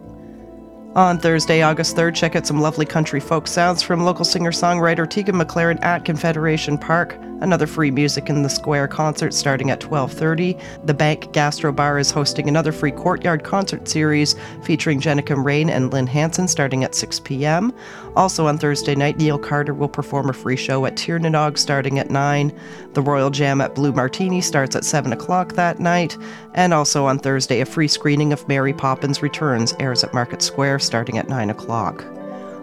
On 0.96 1.20
Thursday, 1.20 1.62
August 1.62 1.94
3rd, 1.96 2.16
check 2.16 2.34
out 2.34 2.48
some 2.48 2.60
lovely 2.60 2.84
country 2.84 3.20
folk 3.20 3.46
sounds 3.46 3.80
from 3.80 4.02
local 4.02 4.24
singer 4.24 4.50
songwriter 4.50 5.08
Tegan 5.08 5.36
McLaren 5.36 5.80
at 5.84 6.04
Confederation 6.04 6.76
Park. 6.76 7.16
Another 7.40 7.66
free 7.66 7.92
music 7.92 8.28
in 8.28 8.42
the 8.42 8.50
square 8.50 8.88
concert 8.88 9.32
starting 9.32 9.70
at 9.70 9.80
12:30. 9.80 10.58
The 10.84 10.92
Bank 10.92 11.32
Gastro 11.32 11.72
Bar 11.72 11.98
is 11.98 12.10
hosting 12.10 12.48
another 12.48 12.72
free 12.72 12.90
courtyard 12.90 13.44
concert 13.44 13.88
series 13.88 14.34
featuring 14.62 15.00
Jenica 15.00 15.42
Rain 15.42 15.70
and 15.70 15.92
Lynn 15.92 16.08
Hanson 16.08 16.48
starting 16.48 16.82
at 16.84 16.94
6 16.94 17.20
p.m. 17.20 17.72
Also 18.16 18.46
on 18.46 18.58
Thursday 18.58 18.94
night, 18.94 19.16
Neil 19.16 19.38
Carter 19.38 19.72
will 19.72 19.88
perform 19.88 20.28
a 20.28 20.34
free 20.34 20.56
show 20.56 20.84
at 20.84 20.96
Tir 20.96 21.18
Nan 21.18 21.36
Og 21.36 21.56
starting 21.56 21.98
at 21.98 22.10
9. 22.10 22.52
The 22.92 23.00
Royal 23.00 23.30
Jam 23.30 23.60
at 23.60 23.74
Blue 23.76 23.92
Martini 23.92 24.40
starts 24.40 24.76
at 24.76 24.84
7 24.84 25.12
o'clock 25.12 25.52
that 25.52 25.78
night. 25.78 26.18
And 26.54 26.74
also 26.74 27.06
on 27.06 27.18
Thursday, 27.18 27.60
a 27.60 27.66
free 27.66 27.88
screening 27.88 28.32
of 28.32 28.46
Mary 28.48 28.72
Poppins 28.72 29.22
Returns 29.22 29.74
airs 29.78 30.02
at 30.02 30.14
Market 30.14 30.42
Square 30.42 30.80
starting 30.80 31.18
at 31.18 31.28
9 31.28 31.50
o'clock. 31.50 32.04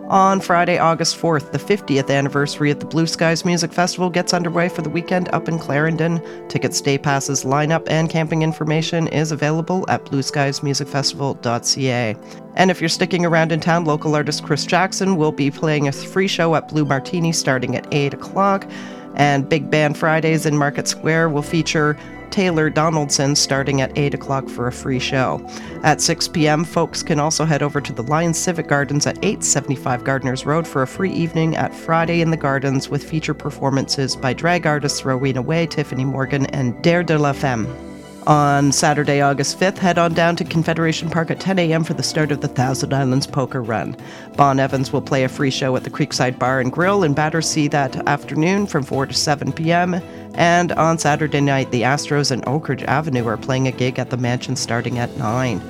On 0.10 0.39
Friday, 0.39 0.78
August 0.78 1.17
4th, 1.17 1.52
the 1.52 1.58
50th 1.58 2.10
anniversary 2.10 2.71
of 2.71 2.80
the 2.80 2.86
Blue 2.86 3.06
Skies 3.06 3.43
Music 3.43 3.73
Festival 3.73 4.10
gets 4.10 4.34
underway 4.34 4.69
for 4.69 4.82
the 4.82 4.89
weekend 4.89 5.28
up 5.34 5.50
in 5.50 5.60
Clarendon. 5.60 6.21
Tickets, 6.47 6.80
day 6.80 6.97
passes, 6.97 7.43
lineup, 7.43 7.86
and 7.89 8.10
camping 8.10 8.41
information 8.41 9.10
is 9.10 9.34
available 9.34 9.84
at 9.89 10.06
blueskiesmusicfestival.ca. 10.06 12.15
And 12.56 12.71
if 12.71 12.80
you're 12.80 12.88
sticking 12.88 13.26
around 13.26 13.52
in 13.52 13.60
town, 13.60 13.84
local 13.84 14.15
artist 14.15 14.45
Chris 14.45 14.65
Jackson 14.65 15.17
will 15.17 15.34
be 15.34 15.52
playing 15.52 15.89
a 15.89 15.91
free 15.91 16.30
show 16.30 16.56
at 16.56 16.69
Blue 16.69 16.86
Martini 16.86 17.34
starting 17.34 17.76
at 17.76 17.93
8 17.93 18.13
o'clock. 18.13 18.65
And 19.15 19.50
Big 19.50 19.69
Band 19.69 19.97
Fridays 19.97 20.45
in 20.45 20.56
Market 20.56 20.88
Square 20.88 21.32
will 21.32 21.41
feature 21.41 21.97
Taylor 22.31 22.69
Donaldson 22.69 23.35
starting 23.35 23.81
at 23.81 23.97
8 23.97 24.13
o'clock 24.13 24.49
for 24.49 24.67
a 24.67 24.71
free 24.71 24.99
show. 24.99 25.45
At 25.83 26.01
6 26.01 26.27
p.m., 26.29 26.63
folks 26.63 27.03
can 27.03 27.19
also 27.19 27.45
head 27.45 27.63
over 27.63 27.81
to 27.81 27.93
the 27.93 28.03
Lions 28.03 28.37
Civic 28.37 28.67
Gardens 28.67 29.07
at 29.07 29.17
875 29.17 30.03
Gardiners 30.03 30.45
Road 30.45 30.67
for 30.67 30.81
a 30.81 30.87
free 30.87 31.11
evening 31.11 31.55
at 31.55 31.73
Friday 31.73 32.21
in 32.21 32.31
the 32.31 32.37
Gardens 32.37 32.89
with 32.89 33.03
feature 33.03 33.33
performances 33.33 34.15
by 34.15 34.33
drag 34.33 34.65
artists 34.67 35.05
Rowena 35.05 35.41
Way, 35.41 35.67
Tiffany 35.67 36.05
Morgan, 36.05 36.45
and 36.47 36.81
Dare 36.83 37.03
de 37.03 37.17
la 37.17 37.33
Femme. 37.33 37.67
On 38.27 38.73
Saturday, 38.73 39.21
August 39.21 39.57
5th, 39.57 39.77
head 39.77 39.97
on 39.97 40.13
down 40.13 40.35
to 40.35 40.43
Confederation 40.43 41.09
Park 41.09 41.31
at 41.31 41.39
10 41.39 41.59
a.m. 41.59 41.85
for 41.85 41.93
the 41.93 42.03
start 42.03 42.29
of 42.29 42.41
the 42.41 42.49
Thousand 42.49 42.93
Islands 42.93 43.25
Poker 43.25 43.63
Run. 43.63 43.95
Bon 44.35 44.59
Evans 44.59 44.91
will 44.91 45.01
play 45.01 45.23
a 45.23 45.29
free 45.29 45.49
show 45.49 45.77
at 45.77 45.85
the 45.85 45.89
Creekside 45.89 46.37
Bar 46.37 46.59
and 46.59 46.69
Grill 46.69 47.05
in 47.05 47.13
Battersea 47.13 47.69
that 47.69 48.05
afternoon 48.05 48.67
from 48.67 48.83
4 48.83 49.05
to 49.05 49.13
7 49.13 49.53
p.m. 49.53 50.01
And 50.33 50.73
on 50.73 50.97
Saturday 50.97 51.39
night, 51.39 51.71
the 51.71 51.83
Astros 51.83 52.29
and 52.29 52.43
Oakridge 52.43 52.83
Avenue 52.83 53.25
are 53.27 53.37
playing 53.37 53.69
a 53.69 53.71
gig 53.71 53.97
at 53.97 54.09
the 54.09 54.17
mansion 54.17 54.57
starting 54.57 54.99
at 54.99 55.15
9. 55.15 55.61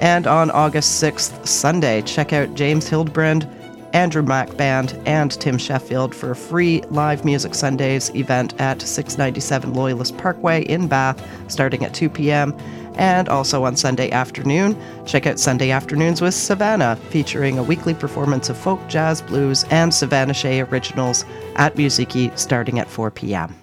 And 0.00 0.26
on 0.26 0.50
August 0.50 1.00
6th, 1.00 1.46
Sunday, 1.46 2.02
check 2.02 2.32
out 2.32 2.56
James 2.56 2.88
Hildebrand 2.88 3.48
Andrew 3.92 4.22
Mack 4.22 4.56
Band, 4.56 4.98
and 5.06 5.30
Tim 5.32 5.58
Sheffield 5.58 6.14
for 6.14 6.30
a 6.30 6.36
free 6.36 6.82
live 6.90 7.24
music 7.24 7.54
Sundays 7.54 8.14
event 8.14 8.58
at 8.60 8.80
697 8.80 9.74
Loyalist 9.74 10.16
Parkway 10.16 10.62
in 10.62 10.88
Bath, 10.88 11.26
starting 11.48 11.84
at 11.84 11.94
2 11.94 12.08
p.m. 12.08 12.56
And 12.94 13.28
also 13.28 13.64
on 13.64 13.76
Sunday 13.76 14.10
afternoon, 14.10 14.76
check 15.06 15.26
out 15.26 15.38
Sunday 15.38 15.70
Afternoons 15.70 16.20
with 16.20 16.34
Savannah, 16.34 16.96
featuring 17.10 17.58
a 17.58 17.62
weekly 17.62 17.94
performance 17.94 18.50
of 18.50 18.56
folk, 18.58 18.80
jazz, 18.88 19.22
blues, 19.22 19.64
and 19.70 19.94
Savannah 19.94 20.34
Shea 20.34 20.60
originals 20.60 21.24
at 21.56 21.74
Musiikki 21.76 22.36
starting 22.38 22.78
at 22.78 22.88
4 22.88 23.10
p.m. 23.10 23.61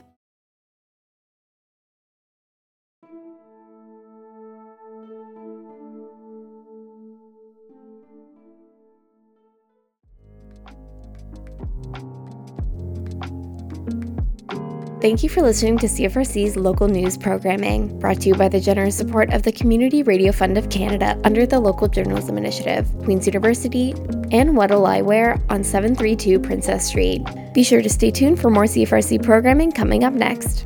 Thank 15.02 15.24
you 15.24 15.30
for 15.30 15.42
listening 15.42 15.78
to 15.78 15.88
CFRC's 15.88 16.58
local 16.58 16.90
news 16.90 17.18
programming, 17.18 17.98
brought 18.00 18.20
to 18.20 18.28
you 18.28 18.36
by 18.36 18.50
the 18.50 18.60
generous 18.60 18.98
support 18.98 19.32
of 19.32 19.44
the 19.44 19.52
Community 19.54 20.04
Radio 20.04 20.34
Fund 20.34 20.58
of 20.58 20.70
Canada 20.70 21.18
under 21.24 21.46
the 21.46 21.58
Local 21.58 21.88
Journalism 21.88 22.38
Initiative, 22.38 22.86
Queen's 23.06 23.26
University, 23.26 23.92
and 24.34 24.58
What'll 24.58 24.86
I 24.86 25.02
Wear 25.02 25.42
on 25.50 25.64
732 25.64 26.42
Princess 26.42 26.86
Street. 26.86 27.26
Be 27.54 27.64
sure 27.64 27.82
to 27.82 27.90
stay 27.90 28.12
tuned 28.12 28.42
for 28.42 28.50
more 28.50 28.66
CFRC 28.66 29.24
programming 29.24 29.72
coming 29.72 30.04
up 30.04 30.12
next. 30.12 30.66